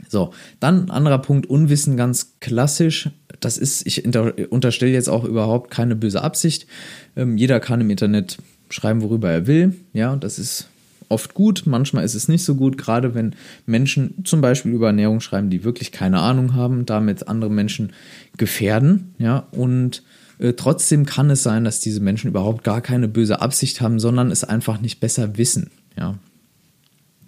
So, 0.09 0.33
dann 0.59 0.89
anderer 0.89 1.19
Punkt, 1.19 1.47
Unwissen 1.47 1.97
ganz 1.97 2.35
klassisch. 2.39 3.09
Das 3.39 3.57
ist, 3.57 3.87
ich 3.87 4.05
unterstelle 4.05 4.91
jetzt 4.91 5.09
auch 5.09 5.23
überhaupt 5.23 5.71
keine 5.71 5.95
böse 5.95 6.21
Absicht. 6.21 6.67
Ähm, 7.15 7.37
jeder 7.37 7.59
kann 7.59 7.81
im 7.81 7.89
Internet 7.89 8.37
schreiben, 8.69 9.01
worüber 9.01 9.31
er 9.31 9.47
will. 9.47 9.73
Ja, 9.93 10.15
das 10.15 10.39
ist 10.39 10.69
oft 11.13 11.33
gut, 11.33 11.63
manchmal 11.65 12.03
ist 12.03 12.15
es 12.15 12.27
nicht 12.27 12.43
so 12.43 12.55
gut, 12.55 12.77
gerade 12.77 13.15
wenn 13.15 13.35
Menschen 13.65 14.25
zum 14.25 14.41
Beispiel 14.41 14.73
über 14.73 14.87
Ernährung 14.87 15.21
schreiben, 15.21 15.49
die 15.49 15.63
wirklich 15.63 15.91
keine 15.91 16.19
Ahnung 16.19 16.53
haben, 16.53 16.85
damit 16.85 17.27
andere 17.27 17.51
Menschen 17.51 17.93
gefährden. 18.37 19.13
Ja, 19.19 19.47
und 19.51 20.03
äh, 20.39 20.53
trotzdem 20.53 21.05
kann 21.05 21.29
es 21.29 21.43
sein, 21.43 21.63
dass 21.63 21.79
diese 21.79 22.01
Menschen 22.01 22.27
überhaupt 22.27 22.63
gar 22.63 22.81
keine 22.81 23.07
böse 23.07 23.41
Absicht 23.41 23.81
haben, 23.81 23.99
sondern 23.99 24.31
es 24.31 24.43
einfach 24.43 24.81
nicht 24.81 24.99
besser 24.99 25.37
wissen. 25.37 25.69
Ja, 25.97 26.17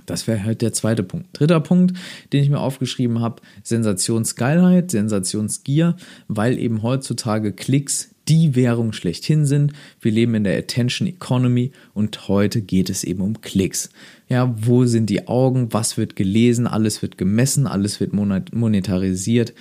das 0.06 0.28
wäre 0.28 0.44
halt 0.44 0.62
der 0.62 0.74
zweite 0.74 1.04
Punkt. 1.04 1.28
Dritter 1.34 1.60
Punkt, 1.60 1.98
den 2.34 2.44
ich 2.44 2.50
mir 2.50 2.60
aufgeschrieben 2.60 3.22
habe, 3.22 3.42
Sensationsgeilheit, 3.64 4.92
Sensationsgier, 4.92 5.96
weil 6.28 6.58
eben 6.58 6.84
heutzutage 6.84 7.54
Klicks 7.54 8.15
die 8.28 8.56
Währung 8.56 8.94
schlechthin 8.94 9.46
sind. 9.46 9.74
Wir 10.02 10.12
leben 10.12 10.36
in 10.36 10.44
der 10.44 10.58
Attention 10.58 11.08
Economy 11.08 11.72
und 11.94 12.28
heute 12.28 12.62
geht 12.62 12.90
es 12.90 13.04
eben 13.04 13.22
um 13.22 13.42
Klicks. 13.42 13.90
Ja, 14.30 14.56
wo 14.60 14.86
sind 14.86 15.10
die 15.10 15.28
Augen? 15.28 15.72
Was 15.72 15.98
wird 15.98 16.16
gelesen? 16.16 16.68
Alles 16.68 17.02
wird 17.02 17.18
gemessen, 17.18 17.68
alles 17.68 18.00
wird 18.00 18.14
monetarisiert. 18.14 19.54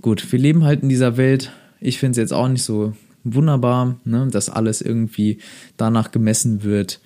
Gut, 0.00 0.32
wir 0.32 0.38
leben 0.38 0.64
halt 0.64 0.82
in 0.82 0.88
dieser 0.88 1.16
Welt. 1.16 1.52
Ich 1.80 1.98
finde 1.98 2.12
es 2.12 2.18
jetzt 2.18 2.32
auch 2.32 2.48
nicht 2.48 2.62
so 2.62 2.94
wunderbar, 3.24 4.00
ne, 4.04 4.28
dass 4.30 4.48
alles 4.48 4.80
irgendwie 4.80 5.38
danach 5.76 6.10
gemessen 6.10 6.62
wird, 6.62 7.00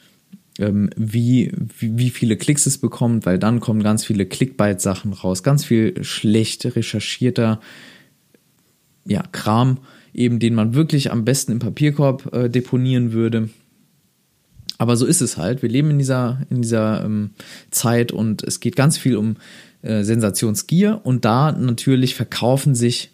ähm, 0.59 0.91
wie, 0.97 1.53
wie, 1.79 2.11
viele 2.11 2.37
Klicks 2.37 2.67
es 2.67 2.79
bekommt, 2.79 3.27
weil 3.27 3.39
dann 3.39 3.61
kommen 3.61 3.83
ganz 3.83 4.05
viele 4.05 4.25
Clickbait-Sachen 4.25 5.13
raus, 5.13 5.43
ganz 5.43 5.65
viel 5.65 6.03
schlecht 6.03 6.65
recherchierter 6.65 7.61
ja, 9.05 9.23
Kram 9.33 9.79
eben 10.17 10.39
den 10.39 10.55
man 10.55 10.75
wirklich 10.75 11.13
am 11.13 11.25
besten 11.25 11.53
im 11.53 11.59
Papierkorb 11.59 12.35
äh, 12.35 12.49
deponieren 12.49 13.13
würde. 13.13 13.51
Aber 14.79 14.97
so 14.97 15.07
ist 15.07 15.21
es 15.21 15.37
halt. 15.37 15.63
Wir 15.63 15.69
leben 15.69 15.91
in 15.91 15.99
dieser, 15.99 16.43
in 16.51 16.63
dieser 16.63 17.05
ähm, 17.05 17.31
Zeit 17.71 18.13
und 18.13 18.43
es 18.43 18.61
geht 18.61 18.77
ganz 18.77 18.99
viel 18.99 19.17
um 19.17 19.37
äh, 19.83 20.03
Sensationsgier 20.03 21.01
und 21.05 21.25
da 21.25 21.53
natürlich 21.53 22.15
verkaufen 22.15 22.75
sich 22.75 23.11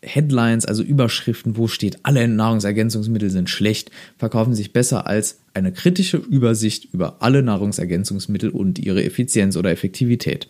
Headlines, 0.00 0.64
also 0.64 0.82
Überschriften, 0.82 1.56
wo 1.56 1.66
steht, 1.66 1.98
alle 2.04 2.26
Nahrungsergänzungsmittel 2.28 3.30
sind 3.30 3.50
schlecht, 3.50 3.90
verkaufen 4.16 4.54
sich 4.54 4.72
besser 4.72 5.06
als 5.06 5.40
eine 5.54 5.72
kritische 5.72 6.18
Übersicht 6.18 6.88
über 6.92 7.16
alle 7.20 7.42
Nahrungsergänzungsmittel 7.42 8.50
und 8.50 8.78
ihre 8.78 9.04
Effizienz 9.04 9.56
oder 9.56 9.70
Effektivität. 9.70 10.48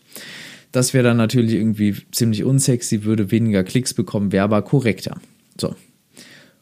Das 0.71 0.93
wäre 0.93 1.05
dann 1.05 1.17
natürlich 1.17 1.55
irgendwie 1.55 1.97
ziemlich 2.13 2.45
unsexy, 2.45 3.05
würde 3.05 3.31
weniger 3.31 3.65
Klicks 3.65 3.95
bekommen, 3.95 4.33
wäre 4.33 4.45
aber 4.45 4.61
korrekter. 4.61 5.19
So. 5.61 5.75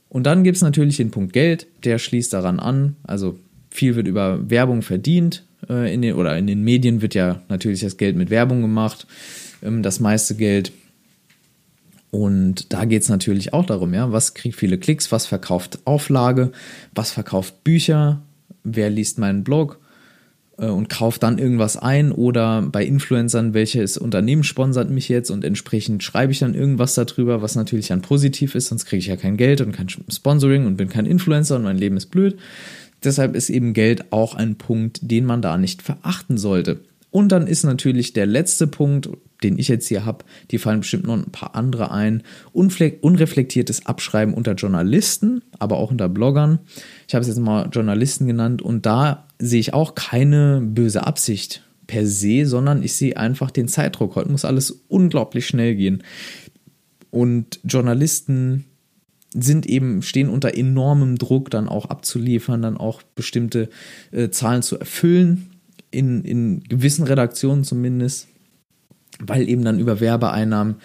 Und 0.09 0.25
dann 0.25 0.45
gibt 0.45 0.57
es 0.57 0.63
natürlich 0.63 0.97
den 0.97 1.11
Punkt 1.11 1.33
Geld, 1.33 1.67
der 1.85 1.99
schließt 1.99 2.33
daran 2.33 2.59
an. 2.59 2.97
Also 3.03 3.39
viel 3.71 3.97
wird 3.97 4.07
über 4.07 4.49
Werbung 4.49 4.83
verdient. 4.83 5.45
Äh, 5.69 5.93
in 5.93 6.03
den, 6.03 6.15
oder 6.15 6.37
in 6.39 6.47
den 6.47 6.63
Medien 6.63 7.03
wird 7.03 7.15
ja 7.15 7.43
natürlich 7.49 7.81
das 7.81 7.97
Geld 7.97 8.17
mit 8.17 8.31
Werbung 8.31 8.63
gemacht, 8.63 9.07
ähm, 9.63 9.83
das 9.83 10.01
meiste 10.01 10.35
Geld. 10.35 10.73
Und 12.11 12.73
da 12.73 12.85
geht 12.85 13.03
es 13.03 13.09
natürlich 13.09 13.53
auch 13.53 13.67
darum, 13.67 13.93
ja, 13.93 14.11
was 14.13 14.35
kriegt 14.35 14.57
viele 14.57 14.79
Klicks, 14.79 15.13
was 15.13 15.27
verkauft 15.27 15.81
Auflage, 15.85 16.53
was 16.95 17.11
verkauft 17.11 17.63
Bücher, 17.65 18.23
wer 18.65 18.89
liest 18.89 19.19
meinen 19.19 19.45
Blog 19.45 19.79
und 20.57 20.89
kauft 20.89 21.23
dann 21.23 21.39
irgendwas 21.39 21.77
ein 21.77 22.13
oder 22.13 22.63
bei 22.63 22.85
Influencern, 22.85 23.53
welches 23.53 23.99
Unternehmen 23.99 24.43
sponsert 24.43 24.91
mich 24.91 25.09
jetzt 25.09 25.31
und 25.31 25.45
entsprechend 25.45 26.03
schreibe 26.03 26.33
ich 26.33 26.39
dann 26.39 26.55
irgendwas 26.55 26.95
darüber, 26.95 27.43
was 27.43 27.57
natürlich 27.57 27.89
dann 27.89 28.01
positiv 28.01 28.55
ist, 28.55 28.69
sonst 28.69 28.87
kriege 28.87 29.01
ich 29.01 29.07
ja 29.07 29.17
kein 29.17 29.37
Geld 29.37 29.61
und 29.61 29.73
kein 29.73 29.89
Sponsoring 29.89 30.67
und 30.67 30.77
bin 30.77 30.89
kein 30.89 31.05
Influencer 31.05 31.57
und 31.57 31.63
mein 31.63 31.77
Leben 31.77 31.97
ist 31.97 32.07
blöd. 32.07 32.39
Deshalb 33.05 33.37
ist 33.37 33.51
eben 33.51 33.75
Geld 33.75 34.13
auch 34.13 34.35
ein 34.35 34.57
Punkt, 34.57 35.01
den 35.03 35.27
man 35.27 35.43
da 35.43 35.59
nicht 35.59 35.83
verachten 35.83 36.39
sollte. 36.39 36.81
Und 37.11 37.33
dann 37.33 37.47
ist 37.47 37.65
natürlich 37.65 38.15
der 38.15 38.27
letzte 38.27 38.67
Punkt, 38.67 39.11
den 39.47 39.59
ich 39.59 39.69
jetzt 39.69 39.87
hier 39.87 40.05
habe, 40.05 40.25
die 40.51 40.59
fallen 40.59 40.81
bestimmt 40.81 41.07
noch 41.07 41.15
ein 41.15 41.31
paar 41.31 41.55
andere 41.55 41.93
ein, 41.93 42.23
unreflektiertes 42.53 43.87
Abschreiben 43.87 44.35
unter 44.35 44.55
Journalisten, 44.55 45.43
aber 45.59 45.77
auch 45.77 45.91
unter 45.91 46.09
Bloggern. 46.09 46.59
Ich 47.07 47.15
habe 47.15 47.23
es 47.23 47.29
jetzt 47.29 47.39
mal 47.39 47.69
Journalisten 47.73 48.27
genannt 48.27 48.61
und 48.61 48.87
da 48.87 49.29
sehe 49.39 49.61
ich 49.61 49.73
auch 49.73 49.95
keine 49.95 50.61
böse 50.61 51.07
Absicht 51.07 51.63
per 51.87 52.07
se, 52.07 52.47
sondern 52.47 52.83
ich 52.83 52.95
sehe 52.95 53.17
einfach 53.17 53.51
den 53.51 53.69
Zeitdruck. 53.69 54.17
Heute 54.17 54.31
muss 54.31 54.45
alles 54.45 54.83
unglaublich 54.89 55.47
schnell 55.47 55.77
gehen. 55.77 56.03
Und 57.11 57.61
Journalisten 57.63 58.65
sind 59.33 59.67
eben, 59.67 60.03
stehen 60.03 60.29
unter 60.29 60.57
enormem 60.57 61.17
Druck, 61.17 61.51
dann 61.51 61.69
auch 61.69 61.87
abzuliefern, 61.87 62.63
dann 62.63 62.77
auch 62.77 63.03
bestimmte 63.15 63.69
äh, 64.11 64.31
Zahlen 64.31 64.63
zu 64.63 64.79
erfüllen, 64.79 65.51
in, 65.91 66.25
in 66.25 66.65
gewissen 66.65 67.07
Redaktionen 67.07 67.63
zumindest, 67.63 68.29
weil 69.21 69.49
eben 69.49 69.65
dann 69.65 69.79
über 69.79 70.01
Werbeeinnahmen 70.01 70.77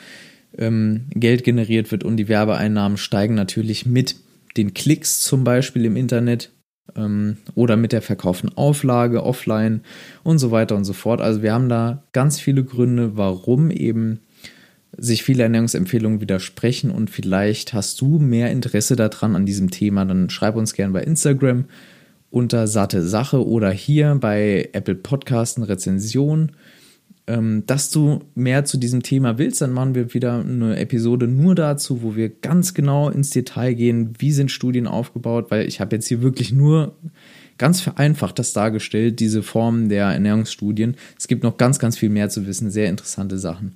ähm, 0.57 1.05
Geld 1.11 1.43
generiert 1.43 1.91
wird 1.91 2.03
und 2.03 2.17
die 2.17 2.27
Werbeeinnahmen 2.27 2.97
steigen 2.97 3.35
natürlich 3.35 3.85
mit 3.85 4.15
den 4.57 4.73
Klicks 4.73 5.21
zum 5.21 5.43
Beispiel 5.43 5.85
im 5.85 5.95
Internet 5.95 6.51
ähm, 6.95 7.37
oder 7.55 7.77
mit 7.77 7.91
der 7.91 8.01
verkauften 8.01 8.55
Auflage 8.57 9.23
offline 9.23 9.81
und 10.23 10.39
so 10.39 10.51
weiter 10.51 10.75
und 10.75 10.85
so 10.85 10.93
fort. 10.93 11.21
Also 11.21 11.41
wir 11.41 11.53
haben 11.53 11.69
da 11.69 12.03
ganz 12.11 12.39
viele 12.39 12.63
Gründe, 12.63 13.15
warum 13.17 13.71
eben 13.71 14.19
sich 14.97 15.23
viele 15.23 15.43
Ernährungsempfehlungen 15.43 16.19
widersprechen 16.19 16.91
und 16.91 17.09
vielleicht 17.09 17.73
hast 17.73 18.01
du 18.01 18.19
mehr 18.19 18.51
Interesse 18.51 18.97
daran 18.97 19.37
an 19.37 19.45
diesem 19.45 19.71
Thema, 19.71 20.03
dann 20.03 20.29
schreib 20.29 20.57
uns 20.57 20.73
gerne 20.73 20.91
bei 20.91 21.03
Instagram 21.03 21.65
unter 22.29 22.67
satte 22.67 23.03
Sache 23.03 23.45
oder 23.45 23.71
hier 23.71 24.17
bei 24.19 24.69
Apple 24.73 24.95
Podcasts 24.95 25.57
eine 25.57 25.69
Rezension 25.69 26.51
dass 27.27 27.91
du 27.91 28.19
mehr 28.35 28.65
zu 28.65 28.77
diesem 28.77 29.03
Thema 29.03 29.37
willst, 29.37 29.61
dann 29.61 29.71
machen 29.71 29.95
wir 29.95 30.13
wieder 30.13 30.39
eine 30.39 30.77
Episode 30.77 31.27
nur 31.27 31.55
dazu, 31.55 32.01
wo 32.01 32.15
wir 32.15 32.29
ganz 32.29 32.73
genau 32.73 33.09
ins 33.09 33.29
Detail 33.29 33.73
gehen, 33.73 34.13
wie 34.17 34.31
sind 34.31 34.51
Studien 34.51 34.87
aufgebaut, 34.87 35.49
weil 35.49 35.67
ich 35.67 35.79
habe 35.79 35.95
jetzt 35.95 36.07
hier 36.07 36.21
wirklich 36.21 36.51
nur 36.51 36.95
ganz 37.57 37.79
vereinfacht 37.79 38.39
das 38.39 38.53
dargestellt, 38.53 39.19
diese 39.19 39.43
Formen 39.43 39.87
der 39.87 40.07
Ernährungsstudien. 40.07 40.95
Es 41.17 41.27
gibt 41.27 41.43
noch 41.43 41.57
ganz, 41.57 41.77
ganz 41.77 41.97
viel 41.97 42.09
mehr 42.09 42.29
zu 42.29 42.47
wissen, 42.47 42.71
sehr 42.71 42.89
interessante 42.89 43.37
Sachen. 43.37 43.73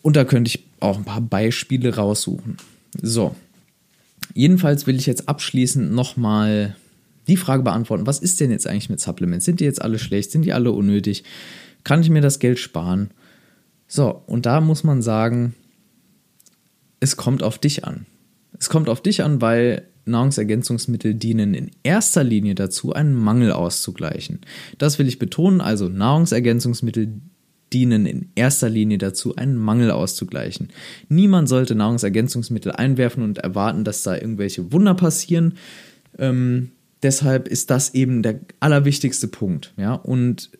Und 0.00 0.16
da 0.16 0.24
könnte 0.24 0.48
ich 0.48 0.64
auch 0.80 0.96
ein 0.96 1.04
paar 1.04 1.20
Beispiele 1.20 1.94
raussuchen. 1.94 2.56
So. 3.02 3.34
Jedenfalls 4.34 4.86
will 4.86 4.96
ich 4.96 5.06
jetzt 5.06 5.28
abschließend 5.28 5.92
nochmal 5.92 6.74
die 7.28 7.36
Frage 7.36 7.62
beantworten, 7.62 8.06
was 8.06 8.18
ist 8.18 8.40
denn 8.40 8.50
jetzt 8.50 8.66
eigentlich 8.66 8.88
mit 8.88 9.00
Supplements? 9.00 9.44
Sind 9.44 9.60
die 9.60 9.64
jetzt 9.64 9.82
alle 9.82 9.98
schlecht? 9.98 10.30
Sind 10.30 10.46
die 10.46 10.54
alle 10.54 10.72
unnötig? 10.72 11.24
Kann 11.84 12.02
ich 12.02 12.10
mir 12.10 12.20
das 12.20 12.38
Geld 12.38 12.58
sparen? 12.58 13.10
So, 13.86 14.22
und 14.26 14.46
da 14.46 14.60
muss 14.60 14.84
man 14.84 15.02
sagen, 15.02 15.54
es 17.00 17.16
kommt 17.16 17.42
auf 17.42 17.58
dich 17.58 17.84
an. 17.84 18.06
Es 18.58 18.68
kommt 18.68 18.88
auf 18.88 19.00
dich 19.00 19.22
an, 19.22 19.40
weil 19.40 19.88
Nahrungsergänzungsmittel 20.04 21.14
dienen 21.14 21.54
in 21.54 21.70
erster 21.82 22.24
Linie 22.24 22.54
dazu, 22.54 22.92
einen 22.92 23.14
Mangel 23.14 23.52
auszugleichen. 23.52 24.40
Das 24.78 24.98
will 24.98 25.06
ich 25.06 25.18
betonen, 25.18 25.60
also 25.60 25.88
Nahrungsergänzungsmittel 25.88 27.20
dienen 27.72 28.06
in 28.06 28.30
erster 28.34 28.70
Linie 28.70 28.98
dazu, 28.98 29.36
einen 29.36 29.56
Mangel 29.56 29.90
auszugleichen. 29.90 30.68
Niemand 31.08 31.48
sollte 31.48 31.74
Nahrungsergänzungsmittel 31.74 32.72
einwerfen 32.72 33.22
und 33.22 33.38
erwarten, 33.38 33.84
dass 33.84 34.02
da 34.02 34.16
irgendwelche 34.16 34.72
Wunder 34.72 34.94
passieren. 34.94 35.54
Ähm, 36.18 36.70
deshalb 37.02 37.46
ist 37.46 37.70
das 37.70 37.94
eben 37.94 38.22
der 38.22 38.40
allerwichtigste 38.60 39.28
Punkt. 39.28 39.74
Ja? 39.76 39.94
Und 39.94 40.50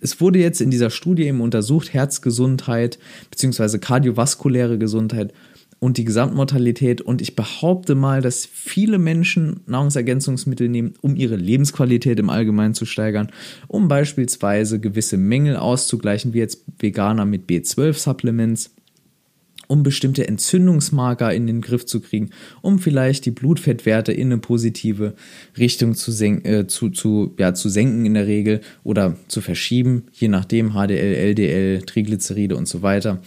es 0.00 0.20
wurde 0.20 0.38
jetzt 0.38 0.60
in 0.60 0.70
dieser 0.70 0.90
Studie 0.90 1.24
eben 1.24 1.40
untersucht, 1.40 1.92
Herzgesundheit 1.92 2.98
bzw. 3.30 3.78
kardiovaskuläre 3.78 4.78
Gesundheit 4.78 5.32
und 5.82 5.96
die 5.96 6.04
Gesamtmortalität. 6.04 7.00
Und 7.00 7.20
ich 7.20 7.34
behaupte 7.34 7.96
mal, 7.96 8.22
dass 8.22 8.46
viele 8.46 8.98
Menschen 8.98 9.60
Nahrungsergänzungsmittel 9.66 10.68
nehmen, 10.68 10.94
um 11.00 11.16
ihre 11.16 11.34
Lebensqualität 11.34 12.20
im 12.20 12.30
Allgemeinen 12.30 12.74
zu 12.74 12.86
steigern, 12.86 13.32
um 13.66 13.88
beispielsweise 13.88 14.78
gewisse 14.78 15.16
Mängel 15.16 15.56
auszugleichen, 15.56 16.34
wie 16.34 16.38
jetzt 16.38 16.64
Veganer 16.78 17.24
mit 17.24 17.48
B12-Supplements 17.48 18.70
um 19.72 19.82
bestimmte 19.82 20.28
Entzündungsmarker 20.28 21.32
in 21.32 21.46
den 21.46 21.62
Griff 21.62 21.86
zu 21.86 22.02
kriegen, 22.02 22.28
um 22.60 22.78
vielleicht 22.78 23.24
die 23.24 23.30
Blutfettwerte 23.30 24.12
in 24.12 24.30
eine 24.30 24.36
positive 24.36 25.14
Richtung 25.56 25.94
zu, 25.94 26.12
senken, 26.12 26.44
äh, 26.44 26.66
zu, 26.66 26.90
zu, 26.90 27.34
ja, 27.38 27.54
zu 27.54 27.70
senken 27.70 28.04
in 28.04 28.12
der 28.12 28.26
Regel 28.26 28.60
oder 28.84 29.16
zu 29.28 29.40
verschieben, 29.40 30.08
je 30.12 30.28
nachdem 30.28 30.72
HDL, 30.72 31.14
LDL, 31.14 31.82
Triglyceride 31.86 32.54
und 32.54 32.68
so 32.68 32.82
weiter. 32.82 33.22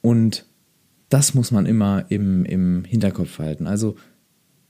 Und 0.00 0.46
das 1.10 1.34
muss 1.34 1.52
man 1.52 1.64
immer 1.64 2.06
im, 2.08 2.44
im 2.44 2.82
Hinterkopf 2.82 3.38
halten. 3.38 3.68
Also 3.68 3.94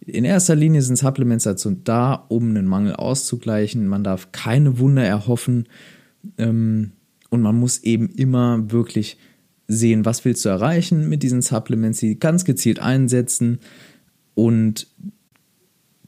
in 0.01 0.27
erster 0.27 0.57
Linie 0.57 0.83
sind 0.83 0.97
Supplements 0.97 1.45
dazu 1.45 1.71
da, 1.71 2.27
um 2.29 2.51
einen 2.51 2.67
Mangel 2.67 2.95
auszugleichen. 2.95 3.89
Man 3.89 4.05
darf 4.05 4.31
keine 4.33 4.79
Wunder 4.79 5.05
erhoffen 5.05 5.69
ähm, 6.37 6.93
und 7.31 7.41
man 7.41 7.57
muss 7.57 7.79
eben 7.79 8.11
immer 8.11 8.71
wirklich 8.71 9.17
sehen, 9.69 10.07
was 10.07 10.25
willst 10.25 10.45
du 10.45 10.49
erreichen 10.49 11.09
mit 11.09 11.23
diesen 11.23 11.43
Supplements, 11.43 11.99
sie 11.99 12.19
ganz 12.19 12.45
gezielt 12.45 12.81
einsetzen 12.81 13.61
und 14.35 14.87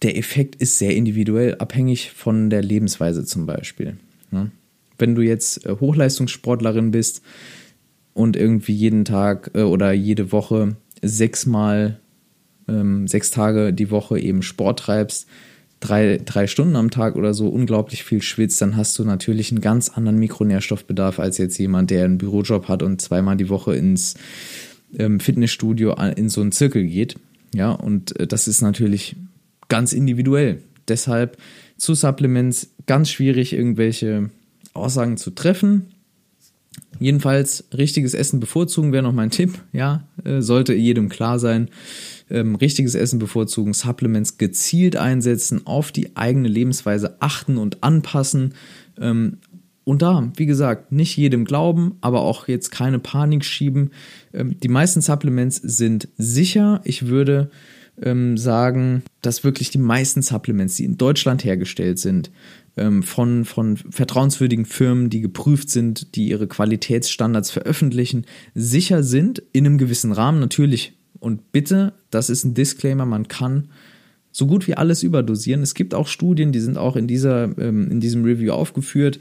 der 0.03 0.17
Effekt 0.17 0.57
ist 0.57 0.79
sehr 0.79 0.97
individuell, 0.97 1.57
abhängig 1.57 2.11
von 2.13 2.49
der 2.49 2.63
Lebensweise 2.63 3.25
zum 3.27 3.45
Beispiel. 3.45 3.99
Ne? 4.31 4.51
Wenn 4.99 5.15
du 5.15 5.21
jetzt 5.23 5.67
äh, 5.67 5.77
Hochleistungssportlerin 5.79 6.91
bist 6.91 7.23
und 8.15 8.35
irgendwie 8.35 8.73
jeden 8.73 9.05
Tag 9.05 9.51
äh, 9.55 9.63
oder 9.63 9.93
jede 9.93 10.33
Woche 10.33 10.77
sechsmal, 11.03 12.01
ähm, 12.67 13.09
sechs 13.09 13.31
Tage 13.31 13.75
die 13.75 13.91
Woche 13.91 14.19
eben 14.19 14.43
Sport 14.43 14.79
treibst, 14.79 15.27
drei, 15.81 16.21
drei 16.23 16.47
Stunden 16.47 16.77
am 16.77 16.91
Tag 16.91 17.17
oder 17.17 17.35
so 17.35 17.49
unglaublich 17.49 18.05
viel 18.05 18.23
schwitzt, 18.23 18.61
dann 18.61 18.77
hast 18.77 18.99
du 18.99 19.05
natürlich 19.05 19.51
einen 19.51 19.63
ganz 19.63 19.89
anderen 19.89 20.19
Mikronährstoffbedarf 20.19 21.19
als 21.19 21.39
jetzt 21.39 21.59
jemand, 21.59 21.91
der 21.91 22.05
einen 22.05 22.19
Bürojob 22.19 22.69
hat 22.69 22.83
und 22.83 23.01
zweimal 23.01 23.37
die 23.37 23.49
Woche 23.49 23.75
ins 23.75 24.15
ähm, 24.97 25.21
Fitnessstudio 25.21 25.95
in 26.17 26.29
so 26.29 26.43
einen 26.43 26.53
Zirkel 26.53 26.85
geht. 26.85 27.17
Ja, 27.55 27.73
und 27.73 28.19
äh, 28.21 28.27
das 28.27 28.47
ist 28.47 28.61
natürlich 28.61 29.17
ganz 29.69 29.93
individuell. 29.93 30.63
Deshalb 30.89 31.39
zu 31.77 31.95
Supplements 31.95 32.71
ganz 32.87 33.11
schwierig, 33.11 33.53
irgendwelche 33.55 34.31
Aussagen 34.75 35.17
zu 35.17 35.31
treffen. 35.31 35.87
Jedenfalls 36.99 37.65
richtiges 37.77 38.13
Essen 38.13 38.41
bevorzugen 38.41 38.93
wäre 38.93 39.03
noch 39.03 39.13
mein 39.13 39.31
Tipp. 39.31 39.59
Ja, 39.73 40.07
äh, 40.25 40.43
sollte 40.43 40.75
jedem 40.75 41.09
klar 41.09 41.39
sein 41.39 41.71
ähm, 42.31 42.55
richtiges 42.55 42.95
Essen 42.95 43.19
bevorzugen, 43.19 43.73
Supplements 43.73 44.39
gezielt 44.39 44.97
einsetzen, 44.97 45.67
auf 45.67 45.93
die 45.93 46.17
eigene 46.17 46.49
Lebensweise 46.49 47.17
achten 47.21 47.59
und 47.59 47.83
anpassen. 47.83 48.55
Ähm, 48.99 49.39
und 49.85 50.03
da, 50.03 50.31
wie 50.37 50.47
gesagt, 50.47 50.93
nicht 50.93 51.17
jedem 51.17 51.45
glauben, 51.45 51.97
aber 52.01 52.21
auch 52.21 52.49
jetzt 52.49 52.71
keine 52.71 52.99
Panik 52.99 53.45
schieben. 53.45 53.91
Ähm, 54.33 54.59
die 54.61 54.69
meisten 54.69 55.01
Supplements 55.01 55.57
sind 55.57 56.09
sicher. 56.17 56.81
Ich 56.85 57.07
würde 57.07 57.51
ähm, 58.01 58.39
sagen, 58.39 59.03
dass 59.23 59.45
wirklich 59.45 59.71
die 59.71 59.79
meisten 59.79 60.23
Supplements, 60.23 60.77
die 60.77 60.85
in 60.85 60.97
Deutschland 60.97 61.45
hergestellt 61.45 61.99
sind, 61.99 62.31
ähm, 62.77 63.03
von, 63.03 63.45
von 63.45 63.77
vertrauenswürdigen 63.77 64.65
Firmen, 64.65 65.11
die 65.11 65.21
geprüft 65.21 65.71
sind, 65.71 66.15
die 66.15 66.29
ihre 66.29 66.47
Qualitätsstandards 66.47 67.51
veröffentlichen, 67.51 68.27
sicher 68.55 69.03
sind, 69.03 69.43
in 69.53 69.67
einem 69.67 69.79
gewissen 69.79 70.13
Rahmen. 70.13 70.41
Natürlich 70.41 70.95
und 71.21 71.53
bitte, 71.53 71.93
das 72.11 72.31
ist 72.31 72.45
ein 72.45 72.55
Disclaimer, 72.55 73.07
man 73.07 73.29
kann 73.29 73.69
so 74.33 74.47
gut 74.47 74.67
wie 74.67 74.75
alles 74.75 75.03
überdosieren. 75.03 75.63
Es 75.63 75.75
gibt 75.75 75.95
auch 75.95 76.07
Studien, 76.07 76.53
die 76.53 76.61
sind 76.61 76.79
auch 76.79 76.97
in, 76.97 77.07
dieser, 77.07 77.57
ähm, 77.59 77.91
in 77.91 78.01
diesem 78.01 78.25
Review 78.25 78.53
aufgeführt, 78.53 79.19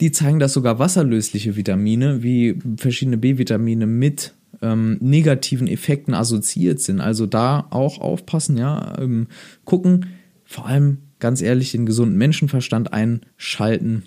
die 0.00 0.12
zeigen, 0.12 0.38
dass 0.38 0.52
sogar 0.52 0.78
wasserlösliche 0.78 1.56
Vitamine 1.56 2.22
wie 2.22 2.58
verschiedene 2.76 3.18
B-Vitamine 3.18 3.86
mit 3.86 4.34
ähm, 4.62 4.98
negativen 5.00 5.68
Effekten 5.68 6.14
assoziiert 6.14 6.80
sind. 6.80 7.00
Also 7.00 7.26
da 7.26 7.66
auch 7.70 8.00
aufpassen, 8.00 8.56
ja, 8.56 8.98
ähm, 8.98 9.28
gucken, 9.64 10.06
vor 10.44 10.66
allem 10.66 10.98
ganz 11.18 11.42
ehrlich 11.42 11.72
den 11.72 11.86
gesunden 11.86 12.16
Menschenverstand 12.16 12.92
einschalten 12.92 14.04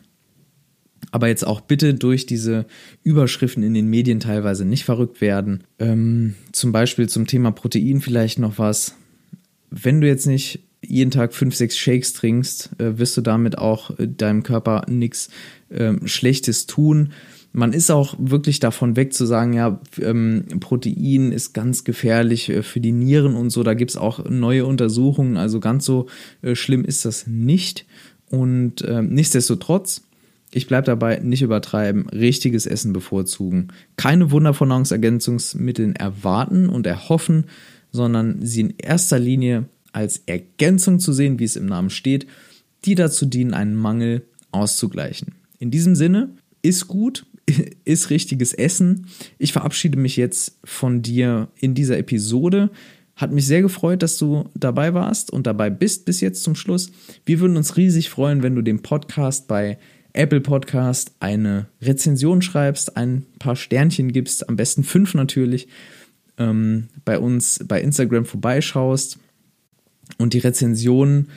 aber 1.12 1.28
jetzt 1.28 1.46
auch 1.46 1.62
bitte 1.62 1.94
durch 1.94 2.26
diese 2.26 2.66
Überschriften 3.04 3.64
in 3.64 3.74
den 3.74 3.88
Medien 3.88 4.20
teilweise 4.20 4.66
nicht 4.66 4.86
verrückt 4.86 5.22
werden. 5.22 5.64
Ähm, 5.78 6.36
zum 6.52 6.72
Beispiel 6.72 7.08
zum 7.10 7.28
Thema 7.28 7.52
Protein 7.52 8.02
vielleicht 8.02 8.40
noch 8.40 8.58
was. 8.58 8.96
Wenn 9.70 10.02
du 10.02 10.08
jetzt 10.08 10.26
nicht 10.26 10.62
jeden 10.82 11.12
Tag 11.12 11.34
fünf, 11.34 11.56
sechs 11.56 11.78
Shakes 11.78 12.14
trinkst, 12.14 12.72
äh, 12.80 12.98
wirst 12.98 13.16
du 13.16 13.22
damit 13.22 13.58
auch 13.58 13.98
äh, 14.00 14.08
deinem 14.08 14.44
Körper 14.44 14.84
nichts 14.90 15.30
äh, 15.70 15.94
Schlechtes 16.06 16.66
tun. 16.66 17.12
Man 17.54 17.74
ist 17.74 17.92
auch 17.92 18.16
wirklich 18.18 18.60
davon 18.60 18.96
weg 18.96 19.14
zu 19.14 19.26
sagen, 19.26 19.54
ja, 19.54 19.82
ähm, 20.02 20.46
Protein 20.62 21.34
ist 21.34 21.54
ganz 21.54 21.84
gefährlich 21.84 22.50
äh, 22.50 22.64
für 22.64 22.80
die 22.80 22.94
Nieren 22.94 23.36
und 23.36 23.50
so. 23.50 23.62
Da 23.64 23.74
gibt 23.74 23.92
es 23.92 23.98
auch 23.98 24.28
neue 24.30 24.66
Untersuchungen. 24.66 25.38
Also 25.38 25.60
ganz 25.60 25.86
so 25.86 26.08
äh, 26.42 26.56
schlimm 26.56 26.86
ist 26.86 27.06
das 27.06 27.28
nicht. 27.28 27.86
Und 28.30 28.84
ähm, 28.88 29.10
nichtsdestotrotz 29.10 30.04
ich 30.54 30.68
bleibe 30.68 30.86
dabei, 30.86 31.20
nicht 31.20 31.42
übertreiben, 31.42 32.10
richtiges 32.10 32.66
Essen 32.66 32.92
bevorzugen. 32.92 33.70
Keine 33.96 34.32
Wunder 34.32 34.54
von 34.54 34.68
Nahrungsergänzungsmitteln 34.68 35.96
erwarten 35.96 36.68
und 36.68 36.86
erhoffen, 36.86 37.46
sondern 37.92 38.46
sie 38.46 38.62
in 38.62 38.74
erster 38.78 39.18
Linie 39.18 39.66
als 39.94 40.24
Ergänzung 40.26 41.00
zu 41.00 41.14
sehen, 41.14 41.40
wie 41.40 41.46
es 41.46 41.56
im 41.56 41.66
Namen 41.66 41.90
steht, 41.90 42.28
die 42.86 42.96
dazu 42.96 43.26
dienen, 43.26 43.54
einen 43.54 43.76
Mangel 43.76 44.26
auszugleichen. 44.52 45.36
In 45.60 45.72
diesem 45.72 45.96
Sinne, 45.96 46.30
ist 46.62 46.88
gut, 46.88 47.26
ist 47.86 48.10
richtiges 48.10 48.54
Essen. 48.54 49.08
Ich 49.38 49.54
verabschiede 49.54 49.98
mich 49.98 50.18
jetzt 50.18 50.58
von 50.64 51.02
dir 51.02 51.50
in 51.60 51.74
dieser 51.74 51.98
Episode. 51.98 52.72
Hat 53.16 53.32
mich 53.32 53.46
sehr 53.46 53.62
gefreut, 53.62 54.04
dass 54.04 54.18
du 54.18 54.50
dabei 54.56 54.94
warst 54.94 55.32
und 55.32 55.48
dabei 55.48 55.70
bist 55.70 56.06
bis 56.06 56.22
jetzt 56.22 56.44
zum 56.44 56.56
Schluss. 56.56 56.92
Wir 57.26 57.40
würden 57.40 57.58
uns 57.58 57.78
riesig 57.78 58.10
freuen, 58.10 58.42
wenn 58.44 58.56
du 58.56 58.62
den 58.62 58.82
Podcast 58.82 59.48
bei 59.48 59.78
Apple 60.14 60.42
Podcast 60.42 61.12
eine 61.20 61.68
Rezension 61.82 62.42
schreibst, 62.42 62.98
ein 62.98 63.26
paar 63.40 63.56
Sternchen 63.56 64.12
gibst, 64.12 64.48
am 64.50 64.56
besten 64.56 64.84
fünf 64.84 65.14
natürlich, 65.14 65.68
ähm, 66.38 66.88
bei 67.06 67.20
uns 67.20 67.64
bei 67.68 67.82
Instagram 67.82 68.26
vorbeischaust. 68.26 69.20
Und 70.18 70.34
die 70.34 70.40
Rezensionen 70.40 71.30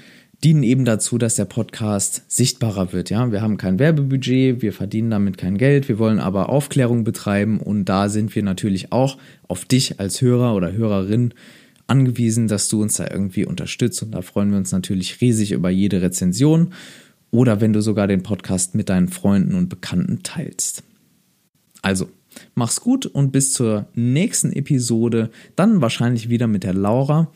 dienen 0.42 0.62
eben 0.62 0.84
dazu, 0.84 1.16
dass 1.16 1.37
der 1.37 1.46
Podcast 1.46 2.22
sichtbarer 2.28 2.92
wird. 2.92 3.08
Ja, 3.08 3.32
wir 3.32 3.40
haben 3.40 3.56
kein 3.56 3.78
Werbebudget, 3.78 4.60
wir 4.60 4.72
verdienen 4.72 5.10
damit 5.10 5.38
kein 5.38 5.56
Geld, 5.56 5.88
wir 5.88 5.98
wollen 5.98 6.18
aber 6.18 6.50
Aufklärung 6.50 7.04
betreiben 7.04 7.60
und 7.60 7.87
da 7.87 8.08
sind 8.08 8.34
wir 8.34 8.42
natürlich 8.42 8.92
auch 8.92 9.16
auf 9.48 9.64
dich 9.64 10.00
als 10.00 10.20
Hörer 10.20 10.54
oder 10.54 10.72
Hörerin 10.72 11.32
angewiesen, 11.87 12.48
dass 12.48 12.68
du 12.68 12.82
uns 12.82 12.94
da 12.94 13.08
irgendwie 13.10 13.46
unterstützt 13.46 14.02
und 14.02 14.12
da 14.12 14.22
freuen 14.22 14.50
wir 14.50 14.58
uns 14.58 14.72
natürlich 14.72 15.20
riesig 15.20 15.52
über 15.52 15.70
jede 15.70 16.02
Rezension 16.02 16.74
oder 17.35 17.61
wenn 17.61 17.73
du 17.73 17.83
sogar 17.83 18.07
den 18.07 18.23
Podcast 18.23 18.77
mit 18.77 18.88
deinen 18.88 19.09
Freunden 19.09 19.57
und 19.57 19.68
Bekannten 19.68 20.23
teilst. 20.23 20.85
Also, 21.83 22.09
mach's 22.55 22.81
gut 22.81 23.07
und 23.07 23.33
bis 23.33 23.53
zur 23.53 23.87
nächsten 23.94 24.53
Episode, 24.53 25.31
dann 25.57 25.83
wahrscheinlich 25.83 26.29
wieder 26.29 26.47
mit 26.47 26.62
der 26.62 26.75
Laura 26.75 27.33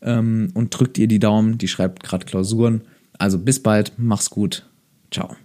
ähm, 0.00 0.48
und 0.54 0.70
drückt 0.70 0.96
ihr 0.96 1.06
die 1.06 1.18
Daumen, 1.18 1.58
die 1.58 1.68
schreibt 1.68 2.02
gerade 2.02 2.24
Klausuren. 2.24 2.80
Also 3.18 3.38
bis 3.38 3.62
bald, 3.62 3.92
mach's 3.98 4.30
gut, 4.30 4.66
ciao. 5.10 5.36